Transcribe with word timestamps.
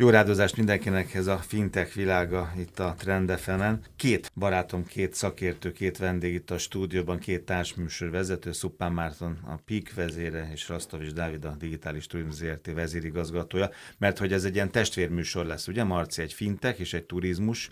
Jó 0.00 0.08
rádozást 0.08 0.56
mindenkinek 0.56 1.14
ez 1.14 1.26
a 1.26 1.36
fintech 1.36 1.94
világa 1.94 2.52
itt 2.56 2.78
a 2.78 2.94
Trendefemen. 2.98 3.82
Két 3.96 4.30
barátom, 4.34 4.86
két 4.86 5.14
szakértő, 5.14 5.72
két 5.72 5.98
vendég 5.98 6.34
itt 6.34 6.50
a 6.50 6.58
stúdióban, 6.58 7.18
két 7.18 7.44
társműsor 7.44 8.10
vezető, 8.10 8.52
Szuppán 8.52 8.92
Márton 8.92 9.38
a 9.46 9.54
PIK 9.64 9.94
vezére, 9.94 10.48
és 10.52 10.68
Rastovics 10.68 11.12
Dávid 11.12 11.44
a 11.44 11.56
Digitális 11.58 12.06
Turizmus 12.06 12.34
ZRT 12.34 12.72
vezérigazgatója, 12.74 13.70
mert 13.98 14.18
hogy 14.18 14.32
ez 14.32 14.44
egy 14.44 14.54
ilyen 14.54 14.70
testvérműsor 14.70 15.46
lesz, 15.46 15.68
ugye 15.68 15.84
Marci, 15.84 16.22
egy 16.22 16.32
fintech 16.32 16.80
és 16.80 16.94
egy 16.94 17.04
turizmus, 17.04 17.70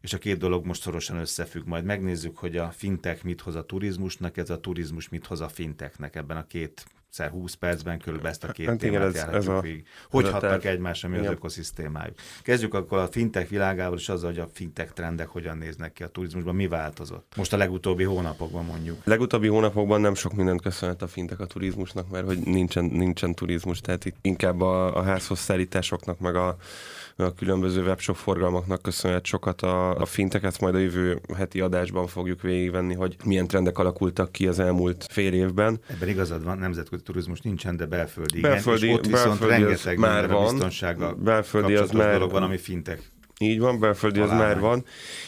és 0.00 0.12
a 0.12 0.18
két 0.18 0.38
dolog 0.38 0.66
most 0.66 0.82
szorosan 0.82 1.16
összefügg. 1.16 1.66
Majd 1.66 1.84
megnézzük, 1.84 2.36
hogy 2.38 2.56
a 2.56 2.70
fintech 2.70 3.24
mit 3.24 3.40
hoz 3.40 3.54
a 3.54 3.66
turizmusnak, 3.66 4.36
ez 4.36 4.50
a 4.50 4.60
turizmus 4.60 5.08
mit 5.08 5.26
hoz 5.26 5.40
a 5.40 5.48
fintechnek 5.48 6.16
ebben 6.16 6.36
a 6.36 6.46
két 6.46 6.84
20 7.18 7.54
percben 7.54 7.98
körülbelül 7.98 8.30
ezt 8.30 8.44
a 8.44 8.52
két 8.52 8.66
hát 8.66 8.78
témát 8.78 9.10
igen, 9.10 9.28
ez, 9.28 9.34
ez 9.34 9.48
a, 9.48 9.60
végig. 9.60 9.86
Hogy 10.10 10.24
ez 10.24 10.30
hatnak 10.30 10.64
egymásra, 10.64 11.08
mi 11.08 11.18
az 11.18 11.26
ökoszisztémájuk. 11.26 12.14
Kezdjük 12.42 12.74
akkor 12.74 12.98
a 12.98 13.06
fintech 13.06 13.48
világával, 13.48 13.98
és 13.98 14.08
azzal, 14.08 14.30
hogy 14.30 14.38
a 14.38 14.48
fintech 14.52 14.92
trendek 14.92 15.28
hogyan 15.28 15.58
néznek 15.58 15.92
ki 15.92 16.02
a 16.02 16.08
turizmusban, 16.08 16.54
mi 16.54 16.68
változott? 16.68 17.32
Most 17.36 17.52
a 17.52 17.56
legutóbbi 17.56 18.04
hónapokban 18.04 18.64
mondjuk. 18.64 19.04
Legutóbbi 19.04 19.48
hónapokban 19.48 20.00
nem 20.00 20.14
sok 20.14 20.32
mindent 20.34 20.62
köszönhet 20.62 21.02
a 21.02 21.06
fintech 21.06 21.40
a 21.40 21.46
turizmusnak, 21.46 22.10
mert 22.10 22.26
hogy 22.26 22.38
nincsen, 22.38 22.84
nincsen 22.84 23.34
turizmus, 23.34 23.80
tehát 23.80 24.04
itt 24.04 24.16
inkább 24.20 24.60
a, 24.60 24.96
a 24.96 25.02
házhoz 25.02 25.38
szállításoknak, 25.38 26.18
meg 26.18 26.34
a 26.36 26.56
a 27.16 27.34
különböző 27.34 27.82
webshop 27.82 28.16
forgalmaknak 28.16 28.82
köszönhet 28.82 29.24
sokat 29.24 29.62
a, 29.62 29.96
a 29.96 30.04
fintech, 30.04 30.44
ezt 30.44 30.60
majd 30.60 30.74
a 30.74 30.78
jövő 30.78 31.20
heti 31.36 31.60
adásban 31.60 32.06
fogjuk 32.06 32.42
végigvenni, 32.42 32.94
hogy 32.94 33.16
milyen 33.24 33.46
trendek 33.46 33.78
alakultak 33.78 34.32
ki 34.32 34.46
az 34.46 34.58
elmúlt 34.58 35.06
fél 35.10 35.32
évben. 35.32 35.80
Ebben 35.86 36.08
igazad 36.08 36.44
van, 36.44 36.58
nemzetközi 36.58 37.01
turizmus 37.02 37.40
nincsen, 37.40 37.76
de 37.76 37.86
belföldi, 37.86 38.40
belföldi 38.40 38.84
igen, 38.84 38.98
és 38.98 38.98
ott 38.98 39.06
viszont 39.06 39.38
belföldi 39.38 39.62
rengeteg 39.62 39.98
már 39.98 40.28
van, 40.28 40.50
biztonsággal 40.50 41.14
belföldi 41.14 41.74
az 41.74 41.90
már, 41.90 42.12
dolog 42.12 42.30
van, 42.30 42.42
ami 42.42 42.56
fintech 42.56 43.02
így 43.42 43.58
van, 43.58 43.78
belföldi 43.78 44.20
az 44.20 44.30
már 44.30 44.60
van. 44.60 44.84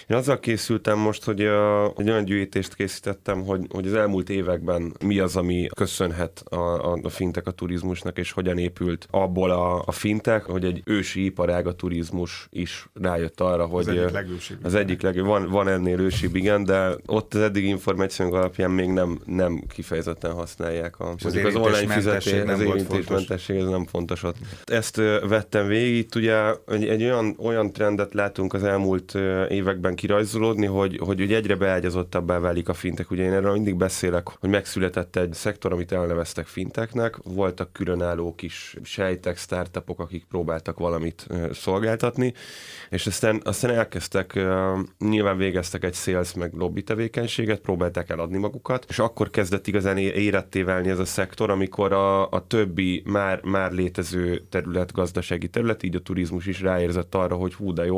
Én 0.09 0.17
azzal 0.17 0.41
készültem 0.41 0.99
most, 0.99 1.25
hogy 1.25 1.45
a, 1.45 1.93
egy 1.97 2.11
olyan 2.11 2.25
gyűjtést 2.25 2.75
készítettem, 2.75 3.43
hogy, 3.43 3.67
hogy 3.69 3.87
az 3.87 3.95
elmúlt 3.95 4.31
években 4.31 4.93
mi 5.05 5.19
az, 5.19 5.37
ami 5.37 5.69
köszönhet 5.75 6.43
a, 6.45 6.57
a, 6.93 6.99
a 7.03 7.09
fintek 7.09 7.47
a 7.47 7.51
turizmusnak, 7.51 8.19
és 8.19 8.33
hogyan 8.33 8.59
épült 8.59 9.07
abból 9.11 9.51
a, 9.51 9.83
a 9.87 9.93
fintek, 9.93 10.45
hogy 10.45 10.65
egy 10.65 10.83
ősi 10.85 11.25
iparág 11.25 11.67
a 11.67 11.73
turizmus 11.73 12.47
is 12.51 12.89
rájött 12.95 13.41
arra, 13.41 13.67
hogy 13.67 13.89
az 13.89 13.97
egyik 13.97 14.11
legősibb. 14.11 14.59
Az 14.63 14.75
egyik 14.75 15.03
leg, 15.03 15.25
van, 15.25 15.49
van 15.49 15.69
ennél 15.69 16.01
ősibb, 16.01 16.35
igen, 16.35 16.65
de 16.65 16.95
ott 17.07 17.35
az 17.35 17.41
eddig 17.41 17.65
információk 17.65 18.35
alapján 18.35 18.71
még 18.71 18.89
nem, 18.89 19.21
nem 19.25 19.63
kifejezetten 19.69 20.33
használják. 20.33 21.01
A, 21.01 21.15
az, 21.25 21.35
az 21.35 21.55
online 21.55 21.95
fizetés, 21.95 22.43
az 22.47 22.61
érintésmentesség, 22.61 23.57
ez 23.57 23.67
nem 23.67 23.87
fontos 23.87 24.23
ott. 24.23 24.37
Ezt 24.65 24.97
vettem 25.29 25.67
végig, 25.67 25.97
itt 25.97 26.15
ugye 26.15 26.37
egy, 26.67 26.85
egy 26.89 27.03
olyan, 27.03 27.35
olyan 27.39 27.73
trendet 27.73 28.04
látunk 28.13 28.55
az 28.55 28.65
elmúlt 28.65 29.15
években 29.49 29.95
kirajzolódni, 29.95 30.67
hogy, 30.67 30.99
hogy 30.99 31.21
ugye 31.21 31.37
egyre 31.37 31.57
beágyazottabbá 31.57 32.39
válik 32.39 32.69
a 32.69 32.75
fintek. 32.75 33.11
Ugye 33.11 33.23
én 33.23 33.33
erről 33.33 33.53
mindig 33.53 33.77
beszélek, 33.77 34.29
hogy 34.29 34.51
megszületett 34.51 35.17
egy 35.17 35.33
szektor, 35.33 35.73
amit 35.73 35.93
elneveztek 35.93 36.47
finteknek, 36.47 37.17
voltak 37.23 37.73
különálló 37.73 38.35
kis 38.35 38.77
sejtek, 38.83 39.37
startupok, 39.37 40.01
akik 40.01 40.25
próbáltak 40.29 40.79
valamit 40.79 41.27
szolgáltatni, 41.53 42.35
és 42.91 43.07
aztán, 43.07 43.41
aztán 43.45 43.71
elkezdtek, 43.71 44.41
nyilván 44.99 45.37
végeztek 45.37 45.85
egy 45.85 45.95
sales 45.95 46.35
meg 46.35 46.53
lobby 46.53 46.83
tevékenységet, 46.83 47.61
próbálták 47.61 48.11
eladni 48.11 48.39
magukat, 48.39 48.85
és 48.89 48.99
akkor 48.99 49.31
kezdett 49.31 49.67
igazán 49.67 49.99
éretté 49.99 50.63
válni 50.63 50.89
ez 50.89 50.99
a 50.99 51.05
szektor, 51.05 51.51
amikor 51.51 51.93
a, 51.93 52.31
a 52.31 52.47
többi 52.47 53.03
már, 53.07 53.41
már 53.43 53.73
létező 53.73 54.43
terület, 54.49 54.93
gazdasági 54.93 55.49
terület, 55.49 55.83
így 55.83 55.97
a 55.97 56.01
turizmus 56.01 56.47
is 56.47 56.61
ráérzett 56.61 57.15
arra, 57.15 57.35
hogy 57.35 57.55
hú, 57.55 57.73
de 57.73 57.85
jó, 57.85 57.94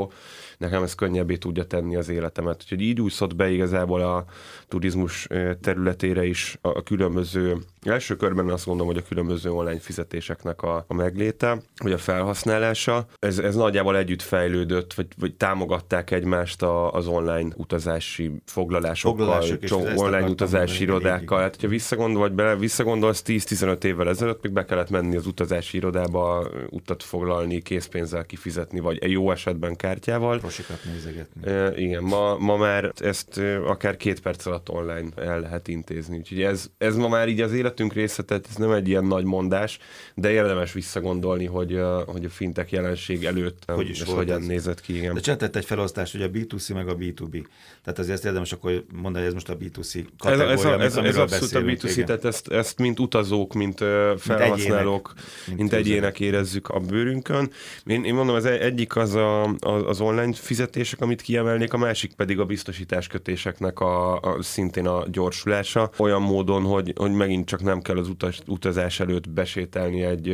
nekem 0.58 0.82
ez 0.82 0.94
könnyebbé 0.94 1.36
tudja 1.36 1.64
tenni 1.64 1.96
az 1.96 2.08
életemet. 2.08 2.62
Úgyhogy 2.62 2.80
így 2.80 3.00
úszott 3.00 3.36
be 3.36 3.50
igazából 3.50 4.00
a 4.00 4.24
turizmus 4.68 5.26
területére 5.60 6.24
is 6.24 6.58
a 6.60 6.82
különböző, 6.82 7.56
első 7.88 8.16
körben 8.16 8.48
azt 8.48 8.66
mondom, 8.66 8.86
hogy 8.86 8.96
a 8.96 9.02
különböző 9.08 9.50
online 9.50 9.80
fizetéseknek 9.80 10.62
a, 10.62 10.84
a 10.88 10.94
megléte, 10.94 11.62
vagy 11.82 11.92
a 11.92 11.98
felhasználása. 11.98 13.06
Ez, 13.18 13.38
ez 13.38 13.54
nagyjából 13.54 13.96
együtt 13.96 14.22
fejlődött, 14.22 14.94
vagy, 14.94 15.06
vagy 15.18 15.34
támogatták 15.34 16.10
egymást 16.10 16.62
a, 16.62 16.92
az 16.92 17.06
online 17.06 17.48
utazási 17.56 18.32
foglalásokkal, 18.44 19.58
csomó, 19.58 19.86
online 19.94 20.28
utazási 20.28 20.82
irodákkal. 20.82 21.40
Hát, 21.40 21.54
hogyha 21.54 21.68
visszagondol, 21.68 22.20
vagy 22.20 22.32
bele, 22.32 22.56
visszagondolsz 22.56 23.22
10-15 23.26 23.84
évvel 23.84 24.08
ezelőtt, 24.08 24.42
még 24.42 24.52
be 24.52 24.64
kellett 24.64 24.90
menni 24.90 25.16
az 25.16 25.26
utazási 25.26 25.76
irodába, 25.76 26.48
utat 26.70 27.02
foglalni, 27.02 27.62
készpénzzel 27.62 28.26
kifizetni, 28.26 28.80
vagy 28.80 28.98
egy 29.00 29.10
jó 29.10 29.30
esetben 29.30 29.76
kártyával. 29.76 30.38
Prosikat 30.38 30.78
nézegetni. 30.84 31.50
E, 31.50 31.72
igen, 31.76 32.02
ma, 32.02 32.38
ma 32.38 32.56
már 32.56 32.92
ezt 32.96 33.40
akár 33.66 33.96
két 33.96 34.20
perc 34.20 34.46
alatt 34.46 34.70
online 34.70 35.08
el 35.16 35.40
lehet 35.40 35.68
intézni. 35.68 36.16
Úgyhogy 36.16 36.42
ez, 36.42 36.70
ez 36.78 36.96
ma 36.96 37.08
már 37.08 37.28
így 37.28 37.40
az 37.40 37.52
életünk 37.76 37.92
része, 37.92 38.22
tehát 38.22 38.46
ez 38.50 38.56
nem 38.56 38.70
egy 38.70 38.88
ilyen 38.88 39.04
nagy 39.04 39.24
mondás, 39.24 39.78
de 40.14 40.30
érdemes 40.30 40.72
visszagondolni, 40.72 41.46
hogy, 41.46 41.80
hogy 42.06 42.24
a 42.24 42.28
fintek 42.28 42.70
jelenség 42.70 43.24
előtt 43.24 43.62
hogy 43.66 43.88
is 43.88 44.00
ez 44.00 44.08
hogyan 44.08 44.40
ez? 44.40 44.46
nézett 44.46 44.80
ki. 44.80 44.96
Igen. 44.96 45.14
De 45.14 45.20
csináltett 45.20 45.56
egy 45.56 45.64
felosztást, 45.64 46.12
hogy 46.12 46.22
a 46.22 46.30
B2C 46.30 46.74
meg 46.74 46.88
a 46.88 46.96
B2B. 46.96 47.44
Tehát 47.82 47.98
azért 47.98 48.24
érdemes 48.24 48.52
akkor 48.52 48.84
mondani, 48.92 49.24
hogy 49.24 49.26
ez 49.26 49.32
most 49.32 49.48
a 49.48 49.56
B2C 49.56 50.06
kategória, 50.18 50.52
ez, 50.52 50.64
ez, 50.64 50.96
ez, 50.96 51.04
ez 51.04 51.16
abszolút 51.16 51.54
a 51.54 51.60
B2C, 51.60 51.90
igen. 51.92 52.06
tehát 52.06 52.24
ezt, 52.24 52.48
ezt 52.48 52.78
mint 52.78 53.00
utazók, 53.00 53.54
mint 53.54 53.78
felhasználók, 54.16 55.12
mint 55.14 55.18
egyének, 55.48 55.56
mint 55.56 55.72
egyének 55.72 56.20
érezzük 56.20 56.68
a 56.68 56.80
bőrünkön. 56.80 57.50
Én, 57.86 58.04
én 58.04 58.14
mondom, 58.14 58.34
az 58.34 58.44
egyik 58.44 58.96
az 58.96 59.14
a, 59.14 59.44
az 59.60 60.00
online 60.00 60.32
fizetések, 60.32 61.00
amit 61.00 61.22
kiemelnék, 61.22 61.72
a 61.72 61.76
másik 61.76 62.14
pedig 62.14 62.38
a 62.38 62.44
biztosításkötéseknek 62.44 63.80
a, 63.80 64.20
a 64.20 64.42
szintén 64.42 64.86
a 64.86 65.04
gyorsulása, 65.08 65.90
olyan 65.96 66.22
módon, 66.22 66.62
hogy, 66.62 66.92
hogy 66.96 67.12
megint 67.12 67.46
csak 67.46 67.62
nem 67.66 67.80
kell 67.80 67.96
az 67.96 68.08
utaz, 68.08 68.42
utazás 68.46 69.00
előtt 69.00 69.30
besételni 69.30 70.02
egy, 70.02 70.28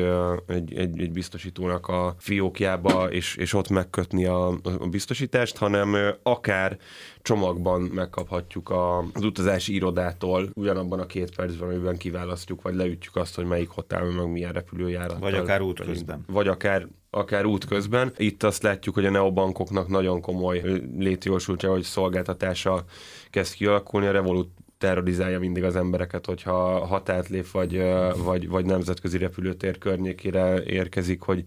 egy, 0.46 0.74
egy, 0.74 1.00
egy 1.00 1.12
biztosítónak 1.12 1.88
a 1.88 2.14
fiókjába, 2.18 3.10
és, 3.10 3.36
és 3.36 3.54
ott 3.54 3.68
megkötni 3.68 4.24
a, 4.24 4.48
a 4.48 4.88
biztosítást, 4.90 5.56
hanem 5.56 5.96
akár 6.22 6.78
csomagban 7.22 7.80
megkaphatjuk 7.80 8.68
a, 8.70 8.98
az 8.98 9.24
utazási 9.24 9.74
irodától 9.74 10.50
ugyanabban 10.54 11.00
a 11.00 11.06
két 11.06 11.34
percben, 11.36 11.68
amiben 11.68 11.96
kiválasztjuk, 11.96 12.62
vagy 12.62 12.74
leütjük 12.74 13.16
azt, 13.16 13.34
hogy 13.34 13.44
melyik 13.44 13.68
hotel, 13.68 14.04
meg 14.04 14.30
milyen 14.30 14.52
repülőjárat. 14.52 15.18
Vagy 15.18 15.34
akár 15.34 15.60
útközben. 15.60 16.24
Vagy 16.26 16.48
akár 16.48 16.88
akár 17.14 17.44
útközben. 17.44 18.12
Itt 18.16 18.42
azt 18.42 18.62
látjuk, 18.62 18.94
hogy 18.94 19.06
a 19.06 19.10
neobankoknak 19.10 19.88
nagyon 19.88 20.20
komoly 20.20 20.62
létjogosultsága, 20.98 21.72
hogy 21.72 21.82
szolgáltatása 21.82 22.84
kezd 23.30 23.54
kialakulni. 23.54 24.06
A 24.06 24.10
Revolut 24.10 24.50
terrorizálja 24.82 25.38
mindig 25.38 25.64
az 25.64 25.76
embereket, 25.76 26.26
hogyha 26.26 26.86
határt 26.86 27.28
lép, 27.28 27.50
vagy, 27.50 27.82
vagy, 28.16 28.48
vagy 28.48 28.64
nemzetközi 28.64 29.18
repülőtér 29.18 29.78
környékére 29.78 30.62
érkezik, 30.62 31.20
hogy 31.20 31.42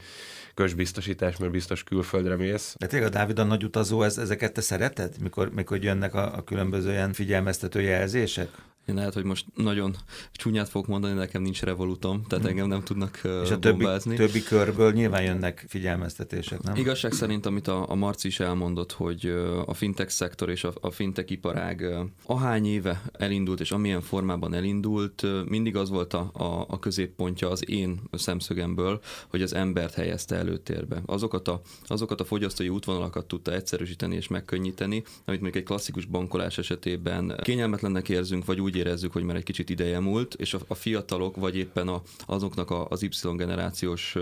közbiztosítás, 0.54 1.38
mert 1.38 1.52
biztos 1.52 1.84
külföldre 1.84 2.36
mész. 2.36 2.76
De 2.80 2.88
tényleg 2.88 3.10
a 3.10 3.12
Dávid 3.12 3.40
a 3.40 3.44
nagy 3.44 3.64
utazó, 3.64 4.04
ez, 4.04 4.18
ezeket 4.18 4.54
te 4.54 4.62
szereted, 4.62 5.16
mikor, 5.22 5.50
mikor 5.56 5.84
jönnek 5.84 6.14
a, 6.14 6.36
a 6.36 6.44
különböző 6.44 6.92
ilyen 6.92 7.14
figyelmeztető 7.14 7.82
jelzések? 7.82 8.50
Én 8.86 8.96
lehet, 8.96 9.14
hogy 9.14 9.24
most 9.24 9.46
nagyon 9.56 9.96
csúnyát 10.32 10.70
fogok 10.70 10.88
mondani, 10.88 11.14
nekem 11.14 11.42
nincs 11.42 11.62
revolutom, 11.62 12.24
tehát 12.28 12.44
hmm. 12.44 12.54
engem 12.54 12.68
nem 12.68 12.84
tudnak 12.84 13.22
És 13.44 13.52
a 13.52 13.60
többi, 13.60 13.86
többi 14.16 14.44
körből 14.44 14.92
nyilván 14.92 15.24
jönnek 15.24 15.66
figyelmeztetések, 15.68 16.62
nem? 16.62 16.76
Igazság 16.76 17.12
szerint, 17.12 17.46
amit 17.46 17.68
a, 17.68 17.90
a 17.90 17.96
Marci 17.96 18.28
is 18.28 18.40
elmondott, 18.40 18.92
hogy 18.92 19.26
a 19.66 19.74
fintech 19.74 20.10
szektor 20.10 20.50
és 20.50 20.64
a, 20.64 20.74
a 20.82 20.92
fintech 20.92 21.32
iparág 21.32 21.86
ahány 22.26 22.66
éve 22.66 23.02
elindult, 23.12 23.60
és 23.60 23.72
amilyen 23.72 24.02
formában 24.02 24.54
elindult, 24.54 25.26
mindig 25.50 25.76
az 25.76 25.90
volt 25.90 26.14
a, 26.14 26.30
a, 26.34 26.66
a 26.68 26.80
középpontja 26.80 27.50
az 27.50 27.70
én 27.70 28.02
szemszögemből, 28.12 29.02
hogy 29.28 29.42
az 29.42 29.54
embert 29.54 29.94
helyezte 29.94 30.36
előtérbe. 30.36 31.02
Azokat 31.06 31.48
a, 31.48 31.62
azokat 31.88 32.22
a 32.22 32.26
fogyasztói 32.26 32.70
útvonalakat 32.70 33.26
tudta 33.26 33.54
egyszerűsíteni 33.54 34.16
és 34.16 34.28
megkönnyíteni, 34.28 35.04
amit 35.26 35.42
még 35.42 35.56
egy 35.56 35.64
klasszikus 35.64 36.06
bankolás 36.06 36.58
esetében 36.58 37.40
kényelmetlennek 37.44 38.10
érzünk, 38.10 38.46
vagy 38.46 38.62
úgy 38.62 38.75
úgy 38.76 38.82
érezzük, 38.82 39.12
hogy 39.12 39.24
már 39.24 39.36
egy 39.36 39.44
kicsit 39.44 39.70
ideje 39.70 40.00
múlt, 40.00 40.34
és 40.34 40.54
a, 40.54 40.60
a 40.68 40.76
fiatalok, 40.76 41.36
vagy 41.36 41.58
éppen 41.58 41.88
a, 41.88 42.02
azoknak 42.26 42.72
a, 42.72 42.88
az 42.90 43.02
Y 43.04 43.10
generációs 43.36 44.16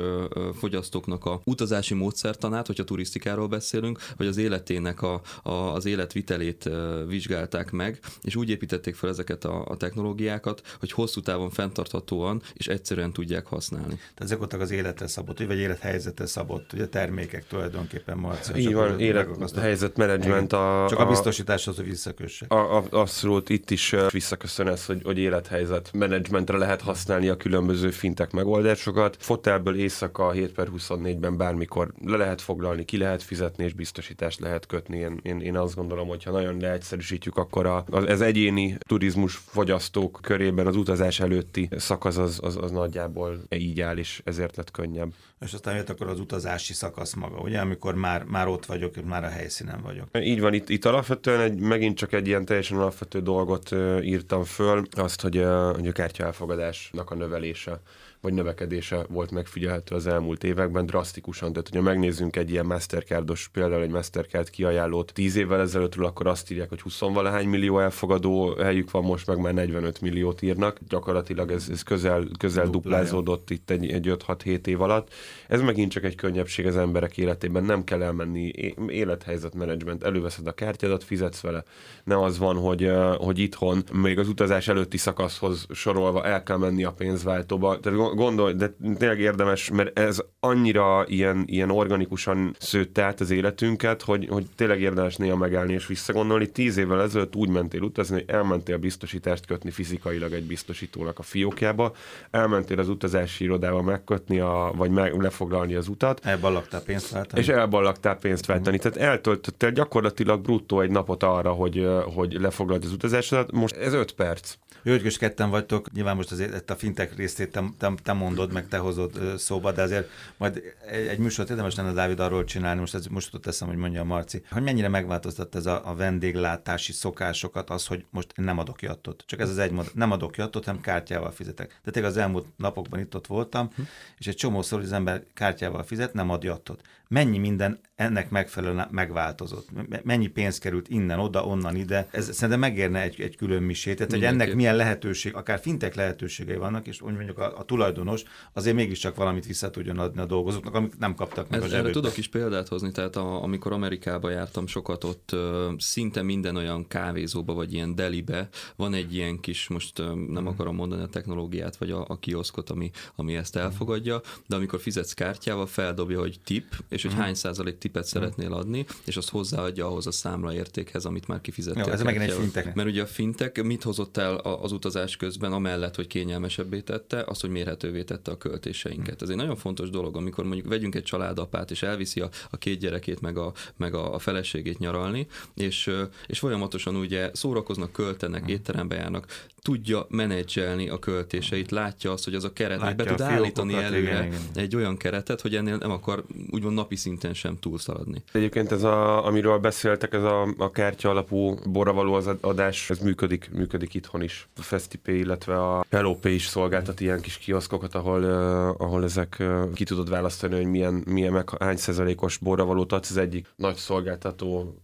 fogyasztóknak 0.57 1.25
a 1.25 1.41
utazási 1.43 1.93
módszertanát, 1.93 2.67
hogyha 2.67 2.83
turisztikáról 2.83 3.47
beszélünk, 3.47 3.99
vagy 4.17 4.27
az 4.27 4.37
életének 4.37 5.01
a, 5.01 5.21
a, 5.43 5.51
az 5.51 5.85
életvitelét 5.85 6.69
vizsgálták 7.07 7.71
meg, 7.71 7.99
és 8.21 8.35
úgy 8.35 8.49
építették 8.49 8.95
fel 8.95 9.09
ezeket 9.09 9.45
a, 9.45 9.65
a 9.65 9.77
technológiákat, 9.77 10.61
hogy 10.79 10.91
hosszú 10.91 11.21
távon 11.21 11.49
fenntarthatóan 11.49 12.41
és 12.53 12.67
egyszerűen 12.67 13.13
tudják 13.13 13.45
használni. 13.45 13.95
Tehát 13.95 14.21
ezek 14.21 14.37
voltak 14.37 14.61
az 14.61 14.71
életre 14.71 15.07
szabott, 15.07 15.39
vagy 15.39 15.57
élethelyzetre 15.57 16.25
szabott, 16.25 16.73
ugye 16.73 16.87
termékek 16.87 17.47
tulajdonképpen 17.47 18.17
Marcia. 18.17 18.55
Így 18.55 18.73
van, 18.73 18.99
élethelyzetmenedzsment. 18.99 20.53
A, 20.53 20.85
Csak 20.89 20.99
a, 20.99 21.05
a 21.05 21.07
biztosításhoz, 21.07 21.75
hogy 21.75 21.85
visszakössek. 21.85 22.51
A, 22.51 22.77
a, 22.77 22.83
abszolút 22.89 23.49
itt 23.49 23.71
is 23.71 23.95
vissza 24.09 24.37
köszön 24.43 24.67
ez, 24.67 24.85
hogy, 24.85 25.01
hogy 25.03 25.17
élethelyzet 25.17 25.89
menedzsmentre 25.93 26.57
lehet 26.57 26.81
használni 26.81 27.27
a 27.27 27.37
különböző 27.37 27.89
fintek 27.89 28.31
megoldásokat. 28.31 29.17
Fotelből 29.19 29.75
éjszaka 29.75 30.31
7 30.31 30.51
per 30.51 30.67
24-ben 30.77 31.37
bármikor 31.37 31.93
le 32.05 32.17
lehet 32.17 32.41
foglalni, 32.41 32.85
ki 32.85 32.97
lehet 32.97 33.23
fizetni, 33.23 33.63
és 33.63 33.73
biztosítást 33.73 34.39
lehet 34.39 34.65
kötni. 34.65 34.97
Én, 34.97 35.19
én, 35.21 35.39
én 35.39 35.57
azt 35.57 35.75
gondolom, 35.75 36.07
hogy 36.07 36.23
ha 36.23 36.31
nagyon 36.31 36.57
leegyszerűsítjük, 36.59 37.37
akkor 37.37 37.65
a, 37.65 37.85
az, 37.89 38.05
ez 38.05 38.21
egyéni 38.21 38.77
turizmus 38.87 39.35
fogyasztók 39.35 40.19
körében 40.21 40.67
az 40.67 40.75
utazás 40.75 41.19
előtti 41.19 41.69
szakasz 41.77 42.17
az, 42.17 42.39
az, 42.41 42.57
az 42.61 42.71
nagyjából 42.71 43.41
így 43.49 43.81
áll, 43.81 43.97
és 43.97 44.21
ezért 44.25 44.55
lett 44.55 44.71
könnyebb. 44.71 45.13
És 45.39 45.53
aztán 45.53 45.75
jött 45.75 45.89
akkor 45.89 46.07
az 46.07 46.19
utazási 46.19 46.73
szakasz 46.73 47.13
maga, 47.13 47.37
ugye, 47.37 47.59
amikor 47.59 47.95
már, 47.95 48.23
már 48.23 48.47
ott 48.47 48.65
vagyok, 48.65 49.03
már 49.05 49.23
a 49.23 49.29
helyszínen 49.29 49.81
vagyok. 49.81 50.07
Így 50.19 50.39
van, 50.39 50.53
itt, 50.53 50.69
itt 50.69 50.85
alapvetően 50.85 51.39
egy, 51.39 51.59
megint 51.59 51.97
csak 51.97 52.13
egy 52.13 52.27
ilyen 52.27 52.45
teljesen 52.45 52.77
alapvető 52.77 53.21
dolgot 53.21 53.71
uh, 53.71 54.05
írtam 54.33 54.43
föl, 54.43 54.83
azt, 54.91 55.21
hogy, 55.21 55.45
hogy 55.73 55.87
a 55.87 55.91
kártya 55.91 56.25
elfogadásnak 56.25 57.11
a 57.11 57.15
növelése 57.15 57.79
vagy 58.23 58.33
növekedése 58.33 59.05
volt 59.09 59.31
megfigyelhető 59.31 59.95
az 59.95 60.07
elmúlt 60.07 60.43
években 60.43 60.85
drasztikusan. 60.85 61.51
Tehát, 61.53 61.67
hogyha 61.67 61.83
megnézzünk 61.83 62.35
egy 62.35 62.49
ilyen 62.51 62.65
Mastercardos, 62.65 63.47
például 63.47 63.81
egy 63.81 63.89
Mastercard 63.89 64.49
kiajánlót 64.49 65.13
10 65.13 65.35
évvel 65.35 65.59
ezelőttről, 65.59 66.05
akkor 66.05 66.27
azt 66.27 66.51
írják, 66.51 66.69
hogy 66.69 66.81
20 66.81 66.99
valahány 66.99 67.47
millió 67.47 67.79
elfogadó 67.79 68.55
helyük 68.55 68.91
van, 68.91 69.03
most 69.03 69.27
meg 69.27 69.37
már 69.37 69.53
45 69.53 70.01
milliót 70.01 70.41
írnak. 70.41 70.79
Gyakorlatilag 70.87 71.51
ez, 71.51 71.67
ez 71.71 71.81
közel, 71.81 72.25
közel 72.39 72.67
duplázódott 72.67 73.49
itt 73.49 73.69
egy, 73.69 73.91
egy 73.91 74.15
5-6-7 74.27 74.65
év 74.67 74.81
alatt. 74.81 75.13
Ez 75.47 75.61
megint 75.61 75.91
csak 75.91 76.03
egy 76.03 76.15
könnyebbség 76.15 76.65
az 76.65 76.77
emberek 76.77 77.17
életében. 77.17 77.63
Nem 77.63 77.83
kell 77.83 78.01
elmenni 78.01 78.51
élethelyzetmenedzsment. 78.87 80.03
Előveszed 80.03 80.47
a 80.47 80.51
kártyádat, 80.51 81.03
fizetsz 81.03 81.41
vele. 81.41 81.63
Ne 82.03 82.21
az 82.21 82.37
van, 82.37 82.55
hogy, 82.55 82.91
hogy 83.17 83.39
itthon 83.39 83.83
még 83.93 84.19
az 84.19 84.27
utazás 84.27 84.67
előtti 84.67 84.97
szakaszhoz 84.97 85.65
sorolva 85.69 86.25
el 86.25 86.43
kell 86.43 86.57
menni 86.57 86.83
a 86.83 86.91
pénzváltóba. 86.91 87.79
Tehát 87.79 88.12
gondolj, 88.15 88.53
de 88.53 88.75
tényleg 88.97 89.19
érdemes, 89.19 89.69
mert 89.69 89.99
ez 89.99 90.19
annyira 90.39 91.05
ilyen, 91.07 91.43
ilyen 91.47 91.69
organikusan 91.69 92.55
szőtte 92.59 93.03
át 93.03 93.19
az 93.19 93.31
életünket, 93.31 94.01
hogy, 94.01 94.27
hogy 94.29 94.45
tényleg 94.55 94.81
érdemes 94.81 95.15
néha 95.15 95.37
megállni 95.37 95.73
és 95.73 95.87
visszagondolni. 95.87 96.51
Tíz 96.51 96.77
évvel 96.77 97.01
ezelőtt 97.01 97.35
úgy 97.35 97.49
mentél 97.49 97.81
utazni, 97.81 98.13
hogy 98.15 98.23
elmentél 98.27 98.77
biztosítást 98.77 99.45
kötni 99.45 99.71
fizikailag 99.71 100.33
egy 100.33 100.45
biztosítónak 100.45 101.19
a 101.19 101.23
fiókjába, 101.23 101.95
elmentél 102.31 102.79
az 102.79 102.89
utazási 102.89 103.43
irodába 103.43 103.81
megkötni, 103.81 104.39
a, 104.39 104.71
vagy 104.75 104.89
meg, 104.89 105.21
lefoglalni 105.21 105.75
az 105.75 105.87
utat. 105.87 106.19
Elballaktál 106.23 106.81
pénzt 106.81 107.09
váltani. 107.09 107.41
És 107.41 107.47
elballaktál 107.47 108.17
pénzt 108.17 108.45
váltani. 108.45 108.77
Tehát 108.77 108.97
eltöltöttél 108.97 109.71
gyakorlatilag 109.71 110.41
bruttó 110.41 110.81
egy 110.81 110.91
napot 110.91 111.23
arra, 111.23 111.51
hogy, 111.51 111.87
hogy 112.13 112.33
lefoglald 112.33 112.83
az 112.83 112.91
utazásodat. 112.91 113.51
Most 113.51 113.75
ez 113.75 113.93
öt 113.93 114.11
perc. 114.11 114.55
Jó, 114.83 114.91
hogy 114.91 115.17
ketten 115.17 115.49
vagytok, 115.49 115.91
nyilván 115.91 116.15
most 116.15 116.31
azért 116.31 116.69
a 116.69 116.75
fintek 116.75 117.15
részét 117.15 117.51
te, 117.51 117.63
te, 117.77 117.93
te 118.03 118.13
mondod, 118.13 118.53
meg 118.53 118.67
te 118.67 118.77
hozod 118.77 119.37
szóba, 119.37 119.71
de 119.71 119.81
azért 119.81 120.09
majd 120.37 120.61
egy, 120.87 121.07
egy 121.07 121.17
műsort 121.17 121.49
érdemes 121.49 121.75
lenne 121.75 121.93
Dávid 121.93 122.19
arról 122.19 122.43
csinálni, 122.43 122.79
most 122.79 122.93
ez 122.93 123.05
most 123.05 123.33
ott 123.33 123.41
teszem, 123.41 123.67
hogy 123.67 123.77
mondja 123.77 124.01
a 124.01 124.03
Marci, 124.03 124.43
hogy 124.51 124.63
mennyire 124.63 124.87
megváltoztatta 124.87 125.57
ez 125.57 125.65
a, 125.65 125.89
a 125.89 125.95
vendéglátási 125.95 126.91
szokásokat, 126.91 127.69
az, 127.69 127.87
hogy 127.87 128.05
most 128.09 128.31
nem 128.35 128.57
adok 128.57 128.81
jattot. 128.81 129.23
Csak 129.27 129.39
ez 129.39 129.49
az 129.49 129.57
egy 129.57 129.71
mondat, 129.71 129.93
nem 129.95 130.11
adok 130.11 130.37
jattot, 130.37 130.65
hanem 130.65 130.81
kártyával 130.81 131.31
fizetek. 131.31 131.79
De 131.83 131.91
tényleg 131.91 132.11
az 132.11 132.17
elmúlt 132.17 132.47
napokban 132.57 132.99
itt 132.99 133.15
ott 133.15 133.27
voltam, 133.27 133.69
hm. 133.75 133.81
és 134.17 134.27
egy 134.27 134.35
csomószor 134.35 134.79
az 134.79 134.91
ember 134.91 135.23
kártyával 135.33 135.83
fizet, 135.83 136.13
nem 136.13 136.29
ad 136.29 136.43
jattot. 136.43 136.81
Mennyi 137.13 137.37
minden 137.37 137.79
ennek 137.95 138.29
megfelelően 138.29 138.87
megváltozott. 138.91 139.67
Mennyi 140.03 140.27
pénz 140.27 140.57
került 140.57 140.89
innen, 140.89 141.19
oda, 141.19 141.45
onnan, 141.45 141.75
ide. 141.75 142.07
Ez 142.11 142.33
szerintem 142.33 142.59
megérne 142.59 143.01
egy, 143.01 143.21
egy 143.21 143.35
külön 143.35 143.63
misét. 143.63 143.95
Tehát, 143.95 144.11
hogy 144.11 144.23
ennek 144.23 144.55
milyen 144.55 144.75
lehetőség, 144.75 145.35
akár 145.35 145.59
fintek 145.59 145.95
lehetőségei 145.95 146.55
vannak, 146.55 146.87
és 146.87 147.01
mondjuk 147.01 147.37
a, 147.37 147.57
a 147.57 147.63
tulajdonos 147.63 148.23
azért 148.53 148.75
mégiscsak 148.75 149.15
valamit 149.15 149.45
vissza 149.45 149.69
tudjon 149.69 149.99
adni 149.99 150.21
a 150.21 150.25
dolgozóknak, 150.25 150.73
amit 150.73 150.99
nem 150.99 151.15
kaptak 151.15 151.49
meg 151.49 151.59
Ez, 151.59 151.65
a 151.65 151.69
zsebőt. 151.69 151.91
Tudok 151.91 152.17
is 152.17 152.27
példát 152.27 152.67
hozni, 152.67 152.91
tehát 152.91 153.15
a, 153.15 153.43
amikor 153.43 153.71
Amerikába 153.71 154.29
jártam 154.29 154.67
sokat, 154.67 155.03
ott 155.03 155.29
ö, 155.31 155.71
szinte 155.77 156.21
minden 156.21 156.55
olyan 156.55 156.87
kávézóba, 156.87 157.53
vagy 157.53 157.73
ilyen 157.73 157.95
delibe 157.95 158.49
van 158.75 158.93
egy 158.93 159.15
ilyen 159.15 159.39
kis, 159.39 159.67
most 159.67 159.99
ö, 159.99 160.05
nem 160.05 160.15
mhm. 160.15 160.47
akarom 160.47 160.75
mondani 160.75 161.01
a 161.03 161.07
technológiát, 161.07 161.75
vagy 161.75 161.91
a, 161.91 162.05
a 162.07 162.19
kioszkot, 162.19 162.69
ami, 162.69 162.91
ami 163.15 163.35
ezt 163.35 163.55
elfogadja, 163.55 164.21
de 164.47 164.55
amikor 164.55 164.79
fizetsz 164.79 165.13
kártyával, 165.13 165.65
feldobja, 165.65 166.19
hogy 166.19 166.39
tip, 166.43 166.65
és 166.89 167.02
hogy 167.03 167.11
mhm. 167.11 167.21
hány 167.21 167.33
százalék 167.33 167.77
tipet 167.77 168.05
szeretnél 168.05 168.53
adni, 168.53 168.85
és 169.05 169.17
azt 169.17 169.29
hozzáadja 169.29 169.87
ahhoz 169.87 170.07
a 170.07 170.11
számla 170.11 170.53
értékhez, 170.53 171.05
amit 171.05 171.27
már 171.27 171.41
kifizettél. 171.41 171.83
Ja, 171.85 171.91
ez 171.91 172.01
megint 172.01 172.23
egy 172.23 172.31
fintek. 172.31 172.75
Mert 172.75 172.89
ugye 172.89 173.01
a 173.01 173.05
fintek 173.05 173.63
mit 173.63 173.83
hozott 173.83 174.17
el 174.17 174.35
az 174.35 174.71
utazás 174.71 175.17
közben, 175.17 175.53
amellett, 175.53 175.95
hogy 175.95 176.07
kényelmesebbé 176.07 176.81
tette, 176.81 177.23
az, 177.27 177.39
hogy 177.39 177.49
mérhetővé 177.49 178.03
tette 178.03 178.31
a 178.31 178.37
költéseinket. 178.37 179.21
Ez 179.21 179.29
egy 179.29 179.35
nagyon 179.35 179.55
fontos 179.55 179.89
dolog, 179.89 180.15
amikor 180.15 180.43
mondjuk 180.43 180.67
vegyünk 180.67 180.95
egy 180.95 181.03
családapát, 181.03 181.71
és 181.71 181.83
elviszi 181.83 182.19
a, 182.19 182.29
a 182.49 182.57
két 182.57 182.79
gyerekét, 182.79 183.21
meg 183.21 183.37
a, 183.37 183.53
meg 183.77 183.93
a, 183.93 184.13
a 184.13 184.19
feleségét 184.19 184.79
nyaralni, 184.79 185.27
és, 185.53 185.91
és 186.27 186.39
folyamatosan 186.39 186.95
ugye 186.95 187.29
szórakoznak, 187.33 187.91
költenek, 187.91 188.49
étterembe 188.49 188.95
járnak, 188.95 189.27
tudja 189.61 190.05
menedzselni 190.09 190.89
a 190.89 190.99
költéseit, 190.99 191.71
látja 191.71 192.11
azt, 192.11 192.23
hogy 192.23 192.35
az 192.35 192.43
a 192.43 192.53
keret, 192.53 192.79
látja 192.79 192.95
be 192.95 193.05
tud 193.05 193.21
állítani 193.21 193.73
előre 193.73 193.99
igen, 193.99 194.25
igen. 194.25 194.41
egy 194.53 194.75
olyan 194.75 194.97
keretet, 194.97 195.41
hogy 195.41 195.55
ennél 195.55 195.77
nem 195.77 195.91
akar 195.91 196.23
úgymond 196.49 196.75
napi 196.75 196.92
szinten 196.95 197.33
sem 197.33 197.59
túlszaladni. 197.59 198.23
Egyébként 198.31 198.71
ez, 198.71 198.83
a, 198.83 199.25
amiről 199.25 199.57
beszéltek, 199.57 200.13
ez 200.13 200.23
a, 200.23 200.47
a 200.57 200.71
kártya 200.71 201.09
alapú 201.09 201.55
borravaló 201.71 202.13
az 202.13 202.29
adás, 202.41 202.89
ez 202.89 202.99
működik, 202.99 203.49
működik 203.53 203.93
itthon 203.93 204.23
is. 204.23 204.47
A 204.55 204.61
Festipay, 204.61 205.17
illetve 205.17 205.63
a 205.63 205.85
Hello 205.89 206.17
is 206.23 206.45
szolgáltat 206.45 206.99
ilyen 206.99 207.21
kis 207.21 207.37
kioszkokat, 207.37 207.95
ahol, 207.95 208.23
uh, 208.23 208.81
ahol 208.81 209.03
ezek 209.03 209.37
uh, 209.39 209.73
ki 209.73 209.83
tudod 209.83 210.09
választani, 210.09 210.55
hogy 210.55 210.65
milyen, 210.65 211.03
milyen 211.05 211.31
meg 211.31 211.49
hány 211.59 211.77
százalékos 211.77 212.37
borravalót 212.37 212.91
adsz. 212.91 213.09
Az 213.09 213.17
egyik 213.17 213.47
nagy 213.55 213.75
szolgáltató 213.75 214.77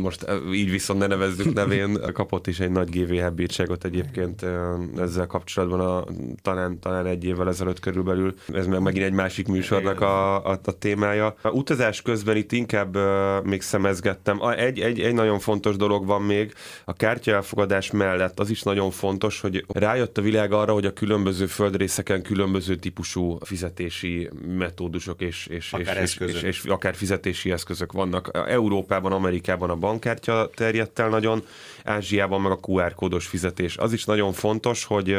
most 0.00 0.22
e, 0.22 0.36
így 0.52 0.70
viszont 0.70 0.98
ne 0.98 1.06
nevezzük 1.06 1.52
nevén, 1.52 1.98
kapott 2.12 2.46
is 2.46 2.60
egy 2.60 2.70
nagy 2.70 2.90
GVH 2.90 3.32
bírságot 3.32 3.84
egyébként 3.84 4.42
e, 4.42 4.76
ezzel 4.96 5.26
kapcsolatban 5.26 5.80
a, 5.80 6.04
talán, 6.42 6.80
talán 6.80 7.06
egy 7.06 7.24
évvel 7.24 7.48
ezelőtt 7.48 7.80
körülbelül. 7.80 8.34
Ez 8.52 8.66
meg 8.66 8.80
megint 8.80 9.04
egy 9.04 9.12
másik 9.12 9.48
műsornak 9.48 10.00
a, 10.00 10.46
a, 10.46 10.60
a 10.64 10.72
témája. 10.78 11.34
A 11.42 11.48
utazás 11.48 12.02
közben 12.02 12.36
itt 12.36 12.52
inkább 12.52 12.96
uh, 12.96 13.44
még 13.44 13.62
szemezgettem. 13.62 14.42
A, 14.42 14.54
egy, 14.54 14.80
egy, 14.80 15.00
egy 15.00 15.14
nagyon 15.14 15.38
fontos 15.38 15.76
dolog 15.76 16.06
van 16.06 16.22
még, 16.22 16.52
a 16.84 16.92
kártya 16.92 17.32
elfogadás 17.32 17.90
mellett 17.90 18.40
az 18.40 18.50
is 18.50 18.62
nagyon 18.62 18.90
fontos, 18.90 19.40
hogy 19.40 19.64
rájött 19.68 20.18
a 20.18 20.22
világ 20.22 20.52
arra, 20.52 20.72
hogy 20.72 20.86
a 20.86 20.92
különböző 20.92 21.46
földrészeken 21.46 22.22
különböző 22.22 22.76
típusú 22.76 23.38
fizetési 23.40 24.30
metódusok 24.46 25.20
és, 25.20 25.46
és, 25.46 25.72
akár 25.72 26.02
és, 26.02 26.16
és, 26.16 26.32
és, 26.32 26.42
és 26.42 26.64
akár 26.64 26.94
fizetési 26.94 27.50
eszközök 27.50 27.92
vannak. 27.92 28.30
Európában, 28.46 29.12
Amerikában 29.12 29.45
Amerikában 29.46 29.70
a 29.70 29.88
bankkártya 29.88 30.50
terjedt 30.54 30.98
el 30.98 31.08
nagyon, 31.08 31.42
Ázsiában 31.84 32.40
meg 32.40 32.52
a 32.52 32.58
QR 32.62 32.94
kódos 32.94 33.26
fizetés. 33.26 33.76
Az 33.76 33.92
is 33.92 34.04
nagyon 34.04 34.32
fontos, 34.32 34.84
hogy 34.84 35.16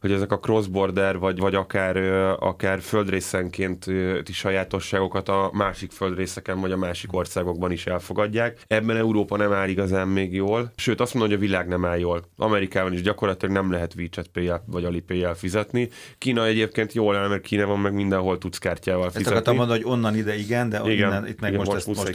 hogy 0.00 0.12
ezek 0.12 0.32
a 0.32 0.38
cross-border, 0.38 1.18
vagy, 1.18 1.38
vagy 1.38 1.54
akár, 1.54 1.96
akár 2.38 2.80
földrészenkénti 2.80 4.32
sajátosságokat 4.32 5.28
a 5.28 5.50
másik 5.52 5.90
földrészeken, 5.90 6.60
vagy 6.60 6.72
a 6.72 6.76
másik 6.76 7.12
országokban 7.12 7.72
is 7.72 7.86
elfogadják. 7.86 8.58
Ebben 8.66 8.96
Európa 8.96 9.36
nem 9.36 9.52
áll 9.52 9.68
igazán 9.68 10.08
még 10.08 10.34
jól, 10.34 10.72
sőt 10.76 11.00
azt 11.00 11.14
mondom, 11.14 11.32
hogy 11.32 11.40
a 11.40 11.48
világ 11.48 11.68
nem 11.68 11.84
áll 11.84 11.98
jól. 11.98 12.24
Amerikában 12.36 12.92
is 12.92 13.02
gyakorlatilag 13.02 13.54
nem 13.54 13.70
lehet 13.70 13.94
WeChat 13.96 14.28
pay 14.28 14.50
vagy 14.66 14.84
alipay 14.84 15.26
fizetni. 15.34 15.88
Kína 16.18 16.46
egyébként 16.46 16.92
jól 16.92 17.16
áll, 17.16 17.28
mert 17.28 17.42
Kína 17.42 17.66
van 17.66 17.78
meg 17.78 17.92
mindenhol 17.92 18.38
tudsz 18.38 18.58
kártyával 18.58 19.10
fizetni. 19.10 19.20
Ezt 19.20 19.30
akartam 19.30 19.56
mondani, 19.56 19.82
hogy 19.82 19.92
onnan 19.92 20.16
ide 20.16 20.36
igen, 20.36 20.68
de 20.68 20.80
igen, 20.84 20.92
innen, 20.92 21.26
itt 21.26 21.40
meg 21.40 21.52
igen, 21.52 21.64
most, 21.64 21.86
most, 21.86 21.98
ezt 21.98 22.04
most 22.04 22.08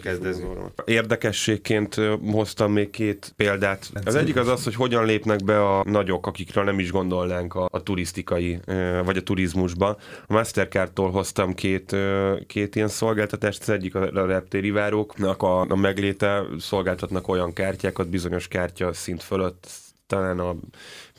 Érdekességként 1.33 1.95
hoztam 2.31 2.71
még 2.71 2.89
két 2.89 3.33
példát. 3.35 3.91
Az 4.05 4.15
egyik 4.15 4.35
az 4.35 4.47
az, 4.47 4.63
hogy 4.63 4.75
hogyan 4.75 5.05
lépnek 5.05 5.43
be 5.43 5.77
a 5.77 5.83
nagyok, 5.83 6.27
akikről 6.27 6.63
nem 6.63 6.79
is 6.79 6.91
gondolnánk 6.91 7.55
a, 7.55 7.67
a 7.71 7.83
turisztikai, 7.83 8.59
vagy 9.05 9.17
a 9.17 9.23
turizmusba. 9.23 9.87
A 10.27 10.33
Mastercard-tól 10.33 11.11
hoztam 11.11 11.53
két, 11.53 11.95
két 12.47 12.75
ilyen 12.75 12.87
szolgáltatást, 12.87 13.61
az 13.61 13.69
egyik 13.69 13.95
a 13.95 14.25
reptéri 14.25 14.71
váróknak 14.71 15.41
a, 15.41 15.61
a 15.61 15.75
megléte 15.75 16.43
szolgáltatnak 16.59 17.27
olyan 17.27 17.53
kártyákat 17.53 18.09
bizonyos 18.09 18.47
kártya 18.47 18.93
szint 18.93 19.23
fölött, 19.23 19.67
talán 20.07 20.39
a 20.39 20.55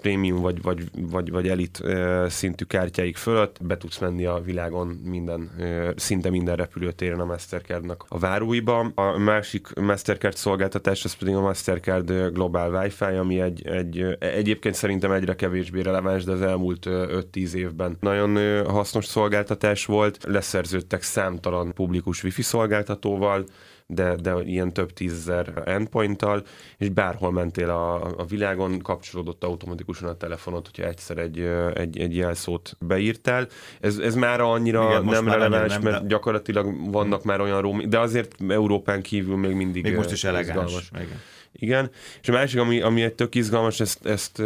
prémium 0.04 0.40
vagy, 0.40 0.62
vagy, 0.62 0.82
vagy, 1.10 1.30
vagy 1.30 1.48
elit 1.48 1.82
szintű 2.26 2.64
kártyáik 2.64 3.16
fölött 3.16 3.56
be 3.62 3.76
tudsz 3.76 3.98
menni 3.98 4.24
a 4.24 4.40
világon 4.44 4.86
minden, 4.86 5.50
szinte 5.96 6.30
minden 6.30 6.56
repülőtéren 6.56 7.20
a 7.20 7.24
Mastercardnak 7.24 8.04
a 8.08 8.18
váróiba. 8.18 8.78
A 8.94 9.18
másik 9.18 9.74
Mastercard 9.74 10.36
szolgáltatás, 10.36 11.04
ez 11.04 11.14
pedig 11.14 11.34
a 11.34 11.40
Mastercard 11.40 12.32
Global 12.32 12.82
Wi-Fi, 12.82 13.04
ami 13.04 13.40
egy, 13.40 13.66
egy 13.66 14.16
egyébként 14.18 14.74
szerintem 14.74 15.12
egyre 15.12 15.34
kevésbé 15.34 15.80
releváns, 15.80 16.24
de 16.24 16.32
az 16.32 16.42
elmúlt 16.42 16.86
5-10 16.88 17.52
évben 17.52 17.96
nagyon 18.00 18.64
hasznos 18.66 19.04
szolgáltatás 19.04 19.86
volt. 19.86 20.24
Leszerződtek 20.26 21.02
számtalan 21.02 21.72
publikus 21.72 22.24
wifi 22.24 22.42
szolgáltatóval, 22.42 23.44
de, 23.86 24.14
de 24.14 24.34
ilyen 24.44 24.72
több 24.72 24.92
tízezer 24.92 25.62
endpointtal, 25.64 26.42
és 26.78 26.88
bárhol 26.88 27.32
mentél 27.32 27.70
a, 27.70 27.94
a 28.18 28.24
világon, 28.24 28.78
kapcsolódott 28.78 29.44
automatikusan 29.44 30.08
a 30.08 30.16
telefonot, 30.16 30.66
hogyha 30.66 30.88
egyszer 30.88 31.18
egy, 31.18 31.38
egy, 31.74 31.98
egy 31.98 32.16
jelszót 32.16 32.76
beírtál. 32.80 33.48
Ez, 33.80 33.98
ez 33.98 34.14
már 34.14 34.40
annyira 34.40 34.88
Igen, 34.88 35.04
nem 35.04 35.28
releváns, 35.28 35.72
nem, 35.72 35.82
mert 35.82 36.00
de... 36.00 36.06
gyakorlatilag 36.06 36.92
vannak 36.92 37.22
hmm. 37.22 37.30
már 37.30 37.40
olyan 37.40 37.60
roaming, 37.60 37.88
de 37.88 37.98
azért 37.98 38.34
Európán 38.48 39.02
kívül 39.02 39.36
még 39.36 39.54
mindig 39.54 39.82
Még 39.82 39.96
most 39.96 40.12
is 40.12 40.24
elegáns. 40.24 40.90
Igen. 40.92 41.20
Igen. 41.56 41.90
És 42.22 42.28
a 42.28 42.32
másik, 42.32 42.60
ami, 42.60 42.80
ami 42.80 43.02
egy 43.02 43.14
tök 43.14 43.34
izgalmas, 43.34 43.80
ezt, 43.80 44.06
ezt 44.06 44.42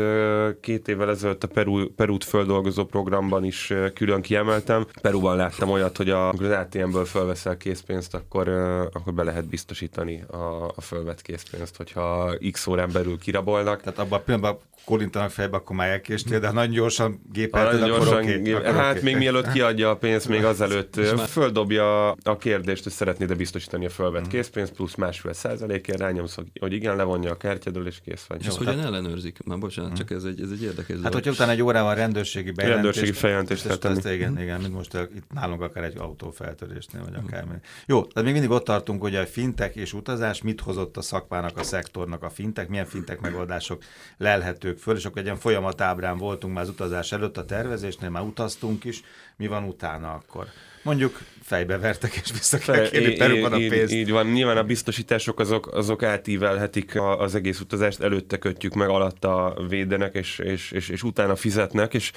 két 0.61 0.88
évvel 0.88 1.11
ezelőtt 1.11 1.45
a 1.45 1.47
Peru, 1.47 1.88
Perút 1.95 2.25
földolgozó 2.25 2.85
programban 2.85 3.45
is 3.45 3.73
külön 3.95 4.23
kiemeltem. 4.23 4.87
Peruban 5.02 5.37
láttam 5.37 5.71
olyat, 5.71 5.97
hogy 5.97 6.11
a, 6.11 6.28
az 6.28 6.50
ATM-ből 6.50 7.04
fölveszel 7.04 7.57
készpénzt, 7.57 8.14
akkor, 8.14 8.49
akkor 8.92 9.14
be 9.14 9.25
lehet 9.28 9.49
biztosítani 9.49 10.25
a, 10.30 10.73
a 10.76 10.80
fölvett 10.80 11.23
készpénzt, 11.23 11.76
hogyha 11.76 12.35
x 12.50 12.66
órán 12.66 12.90
belül 12.92 13.18
kirabolnak. 13.18 13.82
Tehát 13.82 13.99
abban 13.99 14.18
a 14.18 14.23
pillanatban 14.23 14.58
kolintanak 14.85 15.30
fejbe, 15.30 15.56
akkor 15.56 15.76
már 15.76 15.88
elkéstél, 15.88 16.40
de 16.40 16.50
nagyon 16.50 16.75
gyorsan 16.75 17.20
gépelted, 17.32 17.80
nagyon 17.80 17.97
gyorsan, 17.97 18.23
okay, 18.23 18.42
gép, 18.42 18.56
akkor 18.56 18.75
Hát 18.75 18.90
okay. 18.90 19.02
még 19.02 19.16
mielőtt 19.16 19.52
kiadja 19.52 19.90
a 19.90 19.97
pénzt, 19.97 20.28
még 20.28 20.44
azelőtt 20.44 21.00
földobja 21.28 22.11
a 22.11 22.37
kérdést, 22.38 22.82
hogy 22.82 22.92
szeretnéd-e 22.92 23.35
biztosítani 23.35 23.87
a 23.87 23.88
fölvett 23.88 24.26
mm. 24.26 24.28
készpénzt, 24.28 24.73
plusz 24.73 24.94
másfél 24.94 25.32
százalékért, 25.32 25.99
rányomsz, 25.99 26.37
hogy 26.61 26.73
igen, 26.73 26.97
levonja 26.97 27.30
a 27.30 27.37
kártyadól, 27.37 27.87
és 27.87 28.00
kész 28.04 28.25
vagy. 28.28 28.40
És 28.40 28.47
ezt 28.47 28.56
hogyan 28.56 28.80
ellenőrzik? 28.80 29.38
Már 29.44 29.58
bocsánat, 29.58 29.97
csak 29.97 30.11
ez 30.11 30.25
egy, 30.25 30.40
ez 30.40 30.50
egy 30.50 30.62
érdekes 30.62 30.97
Hát, 31.02 31.12
hogyha 31.12 31.30
utána 31.30 31.50
egy 31.50 31.62
órával 31.62 31.94
rendőrségi 31.94 32.50
bejelentés. 32.50 32.85
Rendőrségi 32.85 33.18
feljelentést 33.18 33.78
tenni. 33.78 33.97
Ezt, 33.97 34.06
igen, 34.06 34.40
igen, 34.40 34.61
mint 34.61 34.75
most 34.75 34.94
itt 34.94 35.32
nálunk 35.35 35.62
akár 35.62 35.85
egy 35.85 35.99
autófeltörésnél, 35.99 37.02
vagy 37.04 37.14
akármi. 37.26 37.54
Jó, 37.87 38.06
de 38.14 38.23
még 38.23 38.32
mindig 38.32 38.50
ott 38.50 38.64
tartunk, 38.64 39.00
hogy 39.00 39.14
a 39.20 39.26
fintek 39.26 39.76
és 39.76 39.92
utazás 39.92 40.42
mit 40.42 40.60
hozott 40.60 40.96
a 40.96 41.02
szakmának, 41.02 41.58
a 41.58 41.62
szektornak 41.62 42.22
a 42.22 42.30
fintek, 42.30 42.68
milyen 42.68 42.87
fintek 42.87 43.20
megoldások 43.20 43.82
lelhetők 44.16 44.78
föl, 44.78 44.96
és 44.96 45.04
akkor 45.04 45.18
egy 45.18 45.25
ilyen 45.25 45.37
folyamatábrán 45.37 46.18
voltunk 46.18 46.54
már 46.54 46.62
az 46.62 46.68
utazás 46.68 47.12
előtt 47.12 47.37
a 47.37 47.44
tervezésnél, 47.44 48.10
már 48.10 48.22
utaztunk 48.22 48.84
is, 48.84 49.02
mi 49.37 49.46
van 49.46 49.64
utána 49.64 50.12
akkor? 50.12 50.46
Mondjuk 50.82 51.18
fejbe 51.42 51.78
vertek, 51.78 52.14
és 52.14 52.30
vissza 52.32 52.58
kell 52.58 52.88
kérni 52.88 53.16
Peruban 53.16 53.52
a 53.52 53.56
pénzt. 53.56 53.92
Így, 53.92 53.98
így 53.98 54.10
van, 54.10 54.26
nyilván 54.26 54.56
a 54.56 54.62
biztosítások 54.62 55.40
azok, 55.40 55.66
azok 55.75 56.02
átívelhetik 56.02 57.00
az 57.00 57.34
egész 57.34 57.60
utazást, 57.60 58.00
előtte 58.00 58.38
kötjük 58.38 58.75
meg, 58.75 58.88
alatta 58.88 59.56
védenek, 59.68 60.14
és, 60.14 60.38
és, 60.38 60.70
és, 60.70 60.88
és 60.88 61.02
utána 61.02 61.37
fizetnek, 61.37 61.94
és 61.94 62.12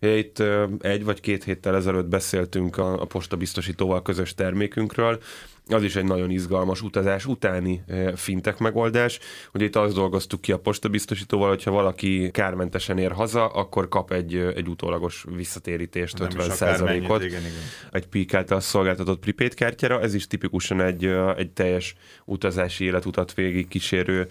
itt 0.00 0.42
egy 0.80 1.04
vagy 1.04 1.20
két 1.20 1.44
héttel 1.44 1.76
ezelőtt 1.76 2.06
beszéltünk 2.06 2.76
a, 2.76 3.00
a 3.00 3.04
postabiztosítóval 3.04 4.02
közös 4.02 4.34
termékünkről, 4.34 5.20
az 5.68 5.82
is 5.82 5.96
egy 5.96 6.04
nagyon 6.04 6.30
izgalmas 6.30 6.82
utazás 6.82 7.26
utáni 7.26 7.84
fintek 8.14 8.58
megoldás. 8.58 9.18
Ugye 9.52 9.64
itt 9.64 9.76
azt 9.76 9.94
dolgoztuk 9.94 10.40
ki 10.40 10.52
a 10.52 10.58
postabiztosítóval, 10.58 11.48
hogyha 11.48 11.70
valaki 11.70 12.30
kármentesen 12.30 12.98
ér 12.98 13.12
haza, 13.12 13.46
akkor 13.46 13.88
kap 13.88 14.12
egy, 14.12 14.34
egy 14.34 14.68
utólagos 14.68 15.24
visszatérítést, 15.36 16.18
Nem 16.18 16.28
50 16.38 17.10
ot 17.10 17.24
egy 17.92 18.06
PIK 18.06 18.34
által 18.34 18.60
szolgáltatott 18.60 19.20
prepaid 19.20 19.54
kártyára. 19.54 20.00
Ez 20.00 20.14
is 20.14 20.26
tipikusan 20.26 20.80
egy, 20.80 21.04
egy 21.36 21.50
teljes 21.50 21.94
utazási 22.24 22.84
életutat 22.84 23.34
végig 23.34 23.68
kísérő 23.68 24.26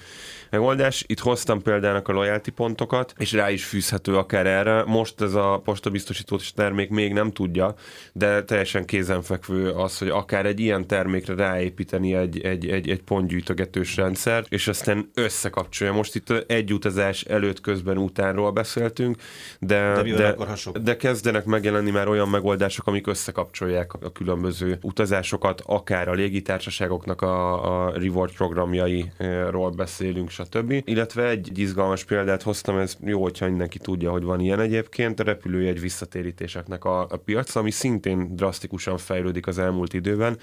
megoldás. 0.49 1.03
Itt 1.07 1.19
hoztam 1.19 1.61
példának 1.61 2.07
a 2.07 2.13
loyalty 2.13 2.49
pontokat, 2.49 3.13
és 3.17 3.31
rá 3.31 3.51
is 3.51 3.65
fűzhető 3.65 4.17
akár 4.17 4.47
erre. 4.47 4.83
Most 4.83 5.21
ez 5.21 5.33
a 5.33 5.61
postabiztosítós 5.63 6.51
termék 6.51 6.89
még 6.89 7.13
nem 7.13 7.31
tudja, 7.31 7.75
de 8.13 8.43
teljesen 8.43 8.85
kézenfekvő 8.85 9.69
az, 9.69 9.97
hogy 9.97 10.09
akár 10.09 10.45
egy 10.45 10.59
ilyen 10.59 10.87
termékre 11.23 11.45
ráépíteni 11.45 12.13
egy, 12.13 12.41
egy, 12.41 12.69
egy, 12.69 12.89
egy 12.89 13.01
pontgyűjtögetős 13.01 13.95
rendszer, 13.95 14.45
és 14.49 14.67
aztán 14.67 15.09
összekapcsolja. 15.13 15.93
Most 15.93 16.15
itt 16.15 16.29
egy 16.47 16.73
utazás 16.73 17.21
előtt, 17.23 17.61
közben, 17.61 17.97
utánról 17.97 18.51
beszéltünk, 18.51 19.15
de, 19.59 20.01
de, 20.03 20.13
de, 20.15 20.35
de 20.83 20.95
kezdenek 20.97 21.45
megjelenni 21.45 21.91
már 21.91 22.07
olyan 22.07 22.29
megoldások, 22.29 22.87
amik 22.87 23.07
összekapcsolják 23.07 23.93
a 23.93 24.11
különböző 24.11 24.77
utazásokat, 24.81 25.61
akár 25.65 26.07
a 26.07 26.13
légitársaságoknak 26.13 27.21
a, 27.21 27.85
a 27.85 27.91
reward 27.97 28.33
programjairól 28.33 29.69
beszélünk, 29.69 30.29
stb. 30.29 30.81
Illetve 30.85 31.27
egy 31.27 31.59
izgalmas 31.59 32.03
példát 32.03 32.41
hoztam, 32.41 32.77
ez 32.77 32.97
jó, 33.05 33.21
hogyha 33.21 33.47
mindenki 33.47 33.77
tudja, 33.77 34.11
hogy 34.11 34.23
van 34.23 34.39
ilyen 34.39 34.59
egyébként, 34.59 35.19
a 35.19 35.23
repülőjegy 35.23 35.79
visszatérítéseknek 35.79 36.85
a, 36.85 37.01
a 37.01 37.17
piac, 37.25 37.55
ami 37.55 37.71
szintén 37.71 38.35
drasztikusan 38.35 38.97
fejlődik 38.97 39.47
az 39.47 39.57
elmúlt 39.57 39.93
időben. 39.93 40.37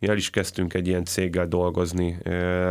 El 0.00 0.16
is 0.20 0.30
kezdtünk 0.30 0.74
egy 0.74 0.86
ilyen 0.86 1.04
céggel 1.04 1.46
dolgozni, 1.46 2.18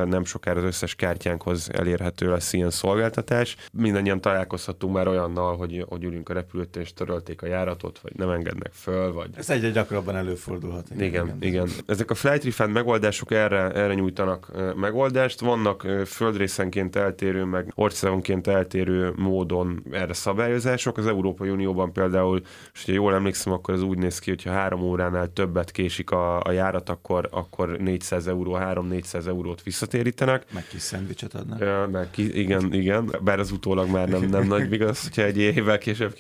nem 0.06 0.24
sokára 0.26 0.60
az 0.60 0.66
összes 0.66 0.96
kártyánkhoz 0.96 1.70
elérhető 1.74 2.30
lesz 2.30 2.54
ilyen 2.54 2.70
szolgáltatás. 2.70 3.56
Mindannyian 3.74 4.22
találkozhatunk 4.22 4.94
már 4.94 5.08
olyannal, 5.08 5.58
hogy, 5.58 5.86
hogy 5.90 6.04
ülünk 6.04 6.30
a 6.30 6.34
repülőt 6.34 6.76
és 6.76 6.94
törölték 6.94 7.42
a 7.42 7.46
járatot, 7.46 8.00
vagy 8.00 8.14
nem 8.16 8.30
engednek 8.30 8.72
föl, 8.74 9.14
vagy... 9.14 9.30
Ez 9.36 9.50
egyre 9.50 9.70
gyakrabban 9.70 10.16
előfordulhat. 10.16 10.88
Igen, 10.92 11.08
igen. 11.08 11.26
igen. 11.26 11.38
igen. 11.40 11.68
Ezek 11.86 12.12
a 12.12 12.16
flight 12.16 12.44
refund 12.44 12.74
megoldások 12.74 13.32
erre, 13.32 13.72
erre 13.72 13.94
nyújtanak 13.94 14.52
megoldást. 14.76 15.40
Vannak 15.40 15.88
földrészen 16.06 16.60
részenként 16.60 16.96
eltérő, 16.96 17.44
meg 17.44 17.72
országonként 17.76 18.48
eltérő 18.48 19.14
módon 19.16 19.84
erre 19.92 20.14
szabályozások. 20.14 20.98
Az 20.98 21.08
Európai 21.08 21.50
Unióban 21.50 21.94
például, 21.94 22.42
és 22.74 22.86
ha 22.86 22.92
jól 22.92 23.14
emlékszem, 23.14 23.54
akkor 23.54 23.74
ez 23.74 23.82
úgy 23.82 23.98
néz 23.98 24.20
ki, 24.20 24.30
hogyha 24.30 24.52
három 24.52 24.82
óránál 24.82 25.34
többet 25.34 25.72
késik 25.72 26.12
a, 26.12 26.40
a 26.42 26.52
járat, 26.52 26.90
akkor, 26.90 27.30
akkor 27.40 27.78
400 27.78 28.28
euró, 28.28 28.58
3-400 28.60 29.28
eurót 29.28 29.64
visszatérítenek. 29.64 30.46
Meg 30.54 30.68
kis 30.68 30.82
szendvicset 30.82 31.34
adnak. 31.34 31.92
Meg 31.92 32.12
ki, 32.12 32.40
igen, 32.40 32.74
igen, 32.74 33.16
bár 33.24 33.40
az 33.40 33.52
utólag 33.52 33.90
már 33.90 34.10
nem, 34.10 34.24
nem 34.24 34.48
nagy 34.48 34.72
igaz, 34.80 35.04
hogyha 35.04 35.24
egy 35.24 35.38
évvel 35.38 35.78
később 35.78 36.16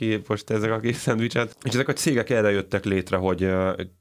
ezek 0.46 0.72
a 0.72 0.80
kis 0.80 0.96
szendvicset. 0.96 1.56
És 1.64 1.74
ezek 1.74 1.88
a 1.88 1.94
cégek 1.94 2.30
erre 2.30 2.52
jöttek 2.52 2.86
létre, 2.86 3.18
hogy 3.18 3.50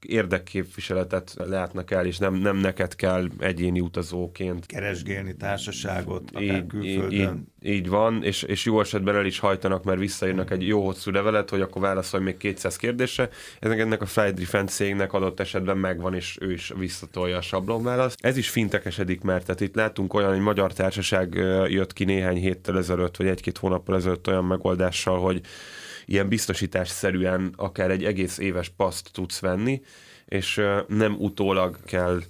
érdekképviseletet 0.00 1.34
látnak 1.36 1.90
el, 1.90 2.06
és 2.06 2.18
nem, 2.18 2.34
nem 2.34 2.56
neked 2.56 2.94
kell 2.94 3.28
egyéni 3.38 3.80
utazóként 3.80 4.66
keresgélni 4.66 5.36
társaságot, 5.36 6.30
így, 6.40 6.64
így, 6.82 7.12
így, 7.12 7.30
így 7.62 7.88
van, 7.88 8.22
és, 8.22 8.42
és 8.42 8.64
jó 8.64 8.80
esetben 8.80 9.16
el 9.16 9.26
is 9.26 9.38
hajtanak, 9.38 9.84
mert 9.84 9.98
visszaírnak 9.98 10.50
egy 10.50 10.66
jó 10.66 10.84
hosszú 10.84 11.10
levelet, 11.10 11.50
hogy 11.50 11.60
akkor 11.60 11.82
válaszolj 11.82 12.22
még 12.22 12.36
200 12.36 12.76
kérdésre. 12.76 13.28
Ennek, 13.58 13.78
ennek 13.78 14.02
a 14.02 14.06
Flight 14.06 14.34
Defense 14.34 14.74
cégnek 14.74 15.12
adott 15.12 15.40
esetben 15.40 15.76
megvan, 15.76 16.14
és 16.14 16.38
ő 16.40 16.52
is 16.52 16.70
visszatolja 17.08 17.36
a 17.36 17.40
sablonválaszt. 17.40 18.18
Ez 18.20 18.36
is 18.36 18.48
fintekesedik, 18.48 19.20
mert 19.20 19.44
tehát 19.44 19.60
itt 19.60 19.74
látunk 19.74 20.14
olyan, 20.14 20.30
hogy 20.30 20.40
magyar 20.40 20.72
társaság 20.72 21.34
jött 21.68 21.92
ki 21.92 22.04
néhány 22.04 22.36
héttel 22.36 22.78
ezelőtt, 22.78 23.16
vagy 23.16 23.26
egy-két 23.26 23.58
hónappal 23.58 23.96
ezelőtt 23.96 24.28
olyan 24.28 24.44
megoldással, 24.44 25.18
hogy 25.18 25.40
ilyen 26.06 26.28
biztosításszerűen 26.28 27.52
akár 27.56 27.90
egy 27.90 28.04
egész 28.04 28.38
éves 28.38 28.68
paszt 28.68 29.08
tudsz 29.12 29.40
venni, 29.40 29.82
és 30.26 30.60
nem 30.88 31.16
utólag 31.18 31.76
kell 31.84 32.20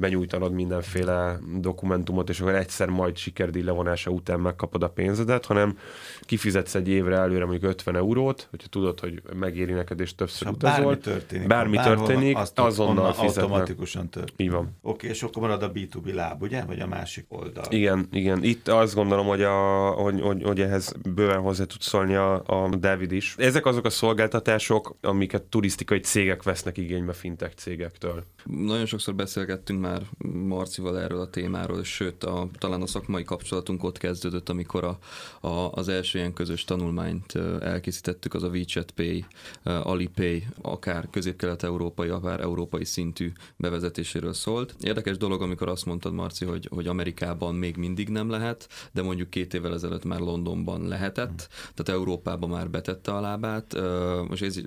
benyújtanod 0.00 0.52
mindenféle 0.52 1.38
dokumentumot, 1.60 2.28
és 2.28 2.40
akkor 2.40 2.54
egyszer 2.54 2.88
majd 2.88 3.16
sikerdíj 3.16 3.62
levonása 3.62 4.10
után 4.10 4.40
megkapod 4.40 4.82
a 4.82 4.88
pénzedet, 4.88 5.46
hanem 5.46 5.78
kifizetsz 6.20 6.74
egy 6.74 6.88
évre 6.88 7.16
előre 7.16 7.44
mondjuk 7.44 7.70
50 7.70 7.96
eurót, 7.96 8.46
hogyha 8.50 8.68
tudod, 8.68 9.00
hogy 9.00 9.22
megéri 9.38 9.72
neked, 9.72 10.00
és 10.00 10.14
többször 10.14 10.48
és 10.48 10.54
utazol. 10.54 10.84
Bármi 10.84 10.98
történik. 11.00 11.46
Bármi 11.46 11.76
történik, 11.76 12.36
azt 12.36 12.58
azonnal 12.58 13.12
fizetnek. 13.12 13.44
Automatikusan 13.44 14.08
történik. 14.08 14.40
Így 14.40 14.50
van. 14.50 14.62
Oké, 14.62 14.74
okay, 14.82 15.10
és 15.10 15.22
akkor 15.22 15.42
marad 15.42 15.62
a 15.62 15.72
B2B 15.72 16.14
láb, 16.14 16.42
ugye? 16.42 16.64
Vagy 16.64 16.80
a 16.80 16.86
másik 16.86 17.26
oldal? 17.28 17.64
Igen, 17.68 18.08
igen. 18.12 18.42
Itt 18.42 18.68
azt 18.68 18.94
gondolom, 18.94 19.26
hogy, 19.26 19.42
a, 19.42 19.88
hogy, 19.90 20.20
hogy, 20.20 20.42
hogy 20.42 20.60
ehhez 20.60 20.94
bőven 21.14 21.40
hozzá 21.40 21.64
tud 21.64 21.80
szólni 21.80 22.14
a, 22.14 22.42
a 22.46 22.68
David 22.76 23.12
is. 23.12 23.34
Ezek 23.38 23.66
azok 23.66 23.84
a 23.84 23.90
szolgáltatások, 23.90 24.96
amiket 25.00 25.42
turisztikai 25.42 26.00
cégek 26.00 26.42
vesznek 26.42 26.76
igénybe 26.76 27.12
fintech 27.12 27.54
cégektől. 27.54 28.24
Nagyon 28.44 28.86
sokszor 28.86 29.14
beszélgettünk 29.14 29.80
már 29.80 29.87
Marcival 30.32 31.00
erről 31.00 31.20
a 31.20 31.30
témáról, 31.30 31.84
sőt, 31.84 32.24
a, 32.24 32.48
talán 32.58 32.82
a 32.82 32.86
szakmai 32.86 33.24
kapcsolatunk 33.24 33.84
ott 33.84 33.98
kezdődött, 33.98 34.48
amikor 34.48 34.84
a, 34.84 34.98
a, 35.46 35.72
az 35.72 35.88
első 35.88 36.18
ilyen 36.18 36.32
közös 36.32 36.64
tanulmányt 36.64 37.34
elkészítettük, 37.60 38.34
az 38.34 38.42
a 38.42 38.48
WeChat 38.48 38.90
Pay, 38.90 39.24
Alipay, 39.62 40.46
akár 40.62 41.08
közép-kelet-európai, 41.10 42.08
akár 42.08 42.40
európai 42.40 42.84
szintű 42.84 43.32
bevezetéséről 43.56 44.32
szólt. 44.32 44.74
Érdekes 44.80 45.16
dolog, 45.16 45.42
amikor 45.42 45.68
azt 45.68 45.86
mondtad, 45.86 46.12
Marci, 46.12 46.44
hogy, 46.44 46.68
hogy 46.70 46.86
Amerikában 46.86 47.54
még 47.54 47.76
mindig 47.76 48.08
nem 48.08 48.30
lehet, 48.30 48.68
de 48.92 49.02
mondjuk 49.02 49.30
két 49.30 49.54
évvel 49.54 49.74
ezelőtt 49.74 50.04
már 50.04 50.20
Londonban 50.20 50.88
lehetett, 50.88 51.48
tehát 51.74 52.00
Európában 52.00 52.50
már 52.50 52.70
betette 52.70 53.12
a 53.12 53.20
lábát. 53.20 53.76
Most 54.28 54.42
ez 54.42 54.60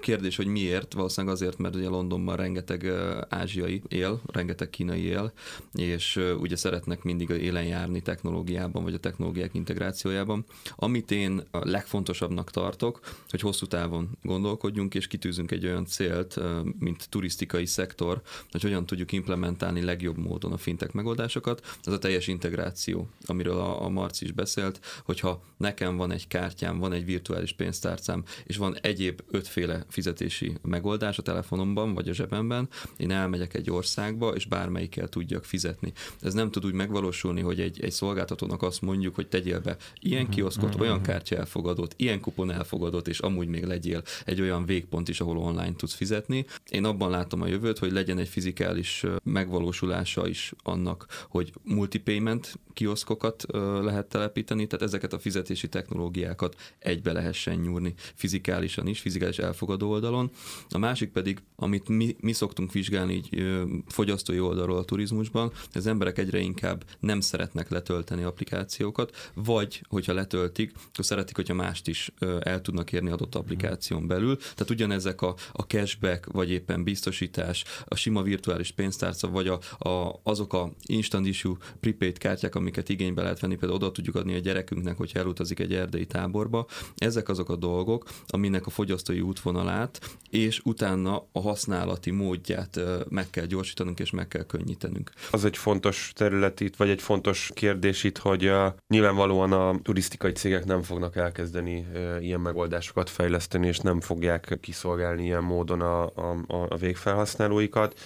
kérdés, 0.00 0.36
hogy 0.36 0.46
miért? 0.46 0.92
Valószínűleg 0.92 1.34
azért, 1.34 1.58
mert 1.58 1.74
ugye 1.74 1.88
Londonban 1.88 2.36
rengeteg 2.36 2.92
ázsiai 3.28 3.82
él, 3.88 4.20
rengeteg 4.26 4.63
kínai 4.70 5.02
él, 5.02 5.32
és 5.72 6.20
ugye 6.38 6.56
szeretnek 6.56 7.02
mindig 7.02 7.28
élen 7.28 7.64
járni 7.64 8.02
technológiában, 8.02 8.82
vagy 8.82 8.94
a 8.94 8.98
technológiák 8.98 9.54
integrációjában. 9.54 10.44
Amit 10.76 11.10
én 11.10 11.42
a 11.50 11.68
legfontosabbnak 11.68 12.50
tartok, 12.50 13.00
hogy 13.28 13.40
hosszú 13.40 13.66
távon 13.66 14.18
gondolkodjunk, 14.22 14.94
és 14.94 15.06
kitűzünk 15.06 15.50
egy 15.50 15.66
olyan 15.66 15.86
célt, 15.86 16.40
mint 16.78 17.08
turisztikai 17.08 17.66
szektor, 17.66 18.22
hogy 18.50 18.62
hogyan 18.62 18.86
tudjuk 18.86 19.12
implementálni 19.12 19.82
legjobb 19.82 20.16
módon 20.16 20.52
a 20.52 20.56
fintek 20.56 20.92
megoldásokat. 20.92 21.76
Ez 21.82 21.92
a 21.92 21.98
teljes 21.98 22.26
integráció, 22.26 23.08
amiről 23.26 23.58
a, 23.58 23.84
a 23.84 23.88
Marci 23.88 24.24
is 24.24 24.32
beszélt, 24.32 24.80
hogyha 25.04 25.42
nekem 25.56 25.96
van 25.96 26.10
egy 26.12 26.28
kártyám, 26.28 26.78
van 26.78 26.92
egy 26.92 27.04
virtuális 27.04 27.52
pénztárcám, 27.52 28.24
és 28.44 28.56
van 28.56 28.76
egyéb 28.80 29.20
ötféle 29.30 29.84
fizetési 29.88 30.56
megoldás 30.62 31.18
a 31.18 31.22
telefonomban, 31.22 31.94
vagy 31.94 32.08
a 32.08 32.12
zsebemben, 32.12 32.68
én 32.96 33.10
elmegyek 33.10 33.54
egy 33.54 33.70
országba, 33.70 34.34
és 34.34 34.46
bármelyikkel 34.54 35.08
tudjak 35.08 35.44
fizetni. 35.44 35.92
Ez 36.20 36.34
nem 36.34 36.50
tud 36.50 36.64
úgy 36.64 36.72
megvalósulni, 36.72 37.40
hogy 37.40 37.60
egy, 37.60 37.80
egy 37.80 37.92
szolgáltatónak 37.92 38.62
azt 38.62 38.80
mondjuk, 38.80 39.14
hogy 39.14 39.28
tegyél 39.28 39.60
be 39.60 39.76
ilyen 40.00 40.22
mhm, 40.22 40.30
kioszkot, 40.30 40.72
mhm, 40.72 40.80
olyan 40.80 40.96
mhm. 40.96 41.04
kártya 41.04 41.36
elfogadott, 41.36 41.92
ilyen 41.96 42.20
kupon 42.20 42.50
elfogadott, 42.50 43.08
és 43.08 43.18
amúgy 43.18 43.48
még 43.48 43.64
legyél 43.64 44.02
egy 44.24 44.40
olyan 44.40 44.66
végpont 44.66 45.08
is, 45.08 45.20
ahol 45.20 45.38
online 45.38 45.74
tudsz 45.76 45.94
fizetni. 45.94 46.46
Én 46.70 46.84
abban 46.84 47.10
látom 47.10 47.42
a 47.42 47.46
jövőt, 47.46 47.78
hogy 47.78 47.92
legyen 47.92 48.18
egy 48.18 48.28
fizikális 48.28 49.04
megvalósulása 49.22 50.28
is 50.28 50.52
annak, 50.62 51.26
hogy 51.28 51.52
multipayment 51.62 52.58
kioszkokat 52.72 53.44
lehet 53.82 54.06
telepíteni, 54.06 54.66
tehát 54.66 54.84
ezeket 54.84 55.12
a 55.12 55.18
fizetési 55.18 55.68
technológiákat 55.68 56.56
egybe 56.78 57.12
lehessen 57.12 57.58
nyúrni 57.58 57.94
fizikálisan 58.14 58.86
is, 58.86 59.00
fizikális 59.00 59.38
elfogadó 59.38 59.90
oldalon. 59.90 60.30
A 60.70 60.78
másik 60.78 61.10
pedig, 61.10 61.38
amit 61.56 61.88
mi, 61.88 62.16
mi 62.20 62.32
szoktunk 62.32 62.72
vizsgálni 62.72 63.14
így 63.14 63.42
fogyasztói 63.86 64.33
oldalról 64.38 64.78
a 64.78 64.84
turizmusban, 64.84 65.52
az 65.74 65.86
emberek 65.86 66.18
egyre 66.18 66.38
inkább 66.38 66.84
nem 67.00 67.20
szeretnek 67.20 67.68
letölteni 67.68 68.22
applikációkat, 68.22 69.30
vagy 69.34 69.82
hogyha 69.88 70.12
letöltik, 70.12 70.72
akkor 70.92 71.04
szeretik, 71.04 71.36
hogyha 71.36 71.54
mást 71.54 71.88
is 71.88 72.12
el 72.40 72.60
tudnak 72.60 72.92
érni 72.92 73.10
adott 73.10 73.34
applikáción 73.34 74.06
belül. 74.06 74.36
Tehát 74.36 74.70
ugyanezek 74.70 75.22
a, 75.22 75.34
a 75.52 75.62
cashback, 75.62 76.32
vagy 76.32 76.50
éppen 76.50 76.84
biztosítás, 76.84 77.64
a 77.84 77.94
sima 77.94 78.22
virtuális 78.22 78.70
pénztárca, 78.70 79.28
vagy 79.28 79.48
a, 79.48 79.88
a, 79.88 80.20
azok 80.22 80.52
a 80.52 80.72
instant 80.86 81.26
issue 81.26 81.56
prepaid 81.80 82.18
kártyák, 82.18 82.54
amiket 82.54 82.88
igénybe 82.88 83.22
lehet 83.22 83.40
venni, 83.40 83.56
például 83.56 83.80
oda 83.80 83.92
tudjuk 83.92 84.14
adni 84.14 84.34
a 84.34 84.38
gyerekünknek, 84.38 84.96
hogyha 84.96 85.18
elutazik 85.18 85.60
egy 85.60 85.74
erdei 85.74 86.06
táborba. 86.06 86.66
Ezek 86.96 87.28
azok 87.28 87.48
a 87.48 87.56
dolgok, 87.56 88.08
aminek 88.26 88.66
a 88.66 88.70
fogyasztói 88.70 89.20
útvonalát, 89.20 90.18
és 90.30 90.60
utána 90.64 91.26
a 91.32 91.40
használati 91.40 92.10
módját 92.10 92.80
meg 93.08 93.30
kell 93.30 93.46
gyorsítanunk, 93.46 93.98
és 94.00 94.10
meg 94.10 94.23
kell 94.28 94.44
könnyítenünk. 94.44 95.10
Az 95.30 95.44
egy 95.44 95.56
fontos 95.56 96.12
terület 96.14 96.60
itt, 96.60 96.76
vagy 96.76 96.88
egy 96.88 97.02
fontos 97.02 97.50
kérdés 97.54 98.04
itt, 98.04 98.18
hogy 98.18 98.46
uh, 98.46 98.66
nyilvánvalóan 98.88 99.52
a 99.52 99.74
turisztikai 99.82 100.32
cégek 100.32 100.64
nem 100.64 100.82
fognak 100.82 101.16
elkezdeni 101.16 101.86
uh, 101.92 102.24
ilyen 102.24 102.40
megoldásokat 102.40 103.10
fejleszteni, 103.10 103.66
és 103.66 103.78
nem 103.78 104.00
fogják 104.00 104.58
kiszolgálni 104.60 105.24
ilyen 105.24 105.42
módon 105.42 105.80
a, 105.80 106.02
a, 106.04 106.36
a 106.68 106.76
végfelhasználóikat 106.76 108.00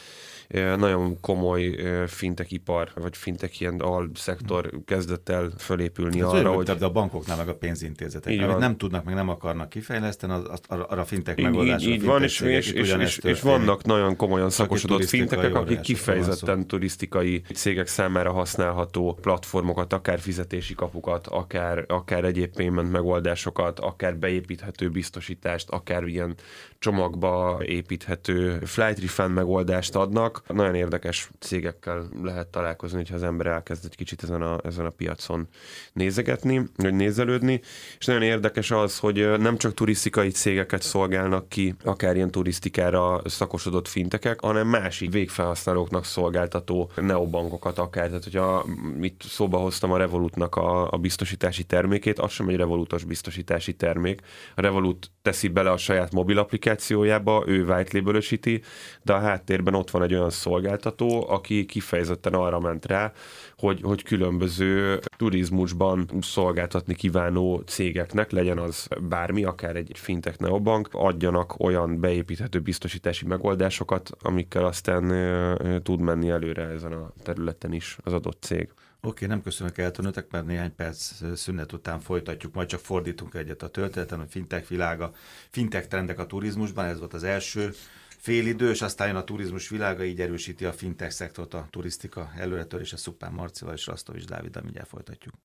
nagyon 0.76 1.20
komoly 1.20 1.78
fintek 2.06 2.50
ipar, 2.50 2.90
vagy 2.94 3.16
fintek 3.16 3.60
ilyen 3.60 3.82
szektor 4.14 4.70
kezdett 4.84 5.28
el 5.28 5.50
fölépülni 5.58 6.20
Ez 6.20 6.26
arra, 6.26 6.52
hogy... 6.52 6.66
De 6.66 6.84
a 6.84 6.90
bankoknál 6.90 7.36
meg 7.36 7.48
a 7.48 7.54
pénzintézetek, 7.54 8.32
így 8.32 8.38
amit 8.38 8.50
van. 8.50 8.60
nem 8.60 8.76
tudnak, 8.76 9.04
meg 9.04 9.14
nem 9.14 9.28
akarnak 9.28 9.68
kifejleszteni, 9.68 10.32
az, 10.32 10.42
az, 10.50 10.60
arra 10.68 11.00
a 11.00 11.04
fintek 11.04 11.40
megoldásra. 11.40 11.88
Így, 11.88 11.94
így 11.94 12.04
van, 12.04 12.22
és, 12.22 12.40
és, 12.40 12.70
és, 12.70 12.94
és, 12.98 13.18
és 13.18 13.40
vannak 13.40 13.84
nagyon 13.84 14.16
komolyan 14.16 14.50
szakosodott 14.50 15.04
fintekek, 15.04 15.54
akik 15.54 15.80
kifejezetten 15.80 16.66
turisztikai 16.66 17.42
cégek 17.54 17.86
számára 17.86 18.32
használható 18.32 19.18
platformokat, 19.20 19.92
akár 19.92 20.20
fizetési 20.20 20.74
kapukat, 20.74 21.26
akár, 21.26 21.84
akár 21.88 22.24
egyéb 22.24 22.54
payment 22.54 22.92
megoldásokat, 22.92 23.80
akár 23.80 24.16
beépíthető 24.16 24.90
biztosítást, 24.90 25.70
akár 25.70 26.06
ilyen 26.06 26.34
csomagba 26.78 27.58
építhető 27.64 28.58
flight 28.64 29.00
refund 29.00 29.34
megoldást 29.34 29.94
adnak. 29.94 30.37
Nagyon 30.46 30.74
érdekes 30.74 31.30
cégekkel 31.38 32.08
lehet 32.22 32.46
találkozni, 32.46 32.96
hogyha 32.96 33.14
az 33.14 33.22
ember 33.22 33.46
elkezd 33.46 33.84
egy 33.84 33.96
kicsit 33.96 34.22
ezen 34.22 34.42
a, 34.42 34.58
ezen 34.64 34.86
a 34.86 34.90
piacon 34.90 35.48
nézegetni, 35.92 36.62
vagy 36.76 36.94
nézelődni. 36.94 37.60
És 37.98 38.06
nagyon 38.06 38.22
érdekes 38.22 38.70
az, 38.70 38.98
hogy 38.98 39.38
nem 39.38 39.56
csak 39.56 39.74
turisztikai 39.74 40.30
cégeket 40.30 40.82
szolgálnak 40.82 41.48
ki, 41.48 41.74
akár 41.84 42.16
ilyen 42.16 42.30
turisztikára 42.30 43.20
szakosodott 43.24 43.88
fintekek, 43.88 44.40
hanem 44.40 44.66
másik 44.66 45.12
végfelhasználóknak 45.12 46.04
szolgáltató 46.04 46.90
neobankokat 46.96 47.78
akár. 47.78 48.06
Tehát, 48.06 48.24
hogyha 48.24 48.64
itt 49.00 49.22
szóba 49.22 49.58
hoztam 49.58 49.92
a 49.92 49.96
Revolutnak 49.96 50.56
a, 50.56 50.90
a 50.90 50.96
biztosítási 50.96 51.64
termékét, 51.64 52.18
az 52.18 52.30
sem 52.30 52.48
egy 52.48 52.56
Revolutos 52.56 53.04
biztosítási 53.04 53.74
termék. 53.74 54.20
A 54.54 54.60
Revolut 54.60 55.10
teszi 55.22 55.48
bele 55.48 55.70
a 55.70 55.76
saját 55.76 56.12
mobil 56.12 56.38
applikációjába, 56.38 57.44
ő 57.46 57.64
white 57.64 58.60
de 59.02 59.12
a 59.12 59.18
háttérben 59.18 59.74
ott 59.74 59.90
van 59.90 60.02
egy 60.02 60.14
olyan 60.14 60.27
szolgáltató, 60.30 61.30
aki 61.30 61.66
kifejezetten 61.66 62.34
arra 62.34 62.60
ment 62.60 62.86
rá, 62.86 63.12
hogy, 63.56 63.80
hogy 63.82 64.02
különböző 64.02 64.98
turizmusban 65.16 66.10
szolgáltatni 66.20 66.94
kívánó 66.94 67.62
cégeknek, 67.66 68.30
legyen 68.30 68.58
az 68.58 68.88
bármi, 69.00 69.44
akár 69.44 69.76
egy 69.76 69.90
fintech 69.94 70.40
neobank, 70.40 70.88
adjanak 70.92 71.60
olyan 71.60 72.00
beépíthető 72.00 72.60
biztosítási 72.60 73.26
megoldásokat, 73.26 74.10
amikkel 74.22 74.64
aztán 74.64 75.82
tud 75.82 76.00
menni 76.00 76.28
előre 76.30 76.62
ezen 76.62 76.92
a 76.92 77.12
területen 77.22 77.72
is 77.72 77.98
az 78.02 78.12
adott 78.12 78.42
cég. 78.42 78.68
Oké, 79.00 79.26
nem 79.26 79.42
köszönök 79.42 79.78
eltűnötek, 79.78 80.30
mert 80.30 80.46
néhány 80.46 80.74
perc 80.74 81.12
szünet 81.34 81.72
után 81.72 82.00
folytatjuk, 82.00 82.54
majd 82.54 82.68
csak 82.68 82.80
fordítunk 82.80 83.34
egyet 83.34 83.62
a 83.62 83.68
történeten, 83.68 84.20
a 84.20 84.26
fintech 84.28 84.68
világa, 84.68 85.12
fintech 85.50 85.88
trendek 85.88 86.18
a 86.18 86.26
turizmusban, 86.26 86.84
ez 86.84 86.98
volt 86.98 87.14
az 87.14 87.24
első 87.24 87.72
félidő, 88.18 88.70
és 88.70 88.82
aztán 88.82 89.06
jön 89.06 89.16
a 89.16 89.24
turizmus 89.24 89.68
világa, 89.68 90.04
így 90.04 90.20
erősíti 90.20 90.64
a 90.64 90.72
fintech 90.72 91.12
szektort, 91.12 91.54
a 91.54 91.66
turisztika 91.70 92.32
előretörése 92.36 92.96
Szupán 92.96 93.32
Marcival 93.32 93.74
és 93.74 93.86
Rastovics 93.86 94.24
Dáviddal, 94.24 94.62
mindjárt 94.62 94.88
folytatjuk. 94.88 95.34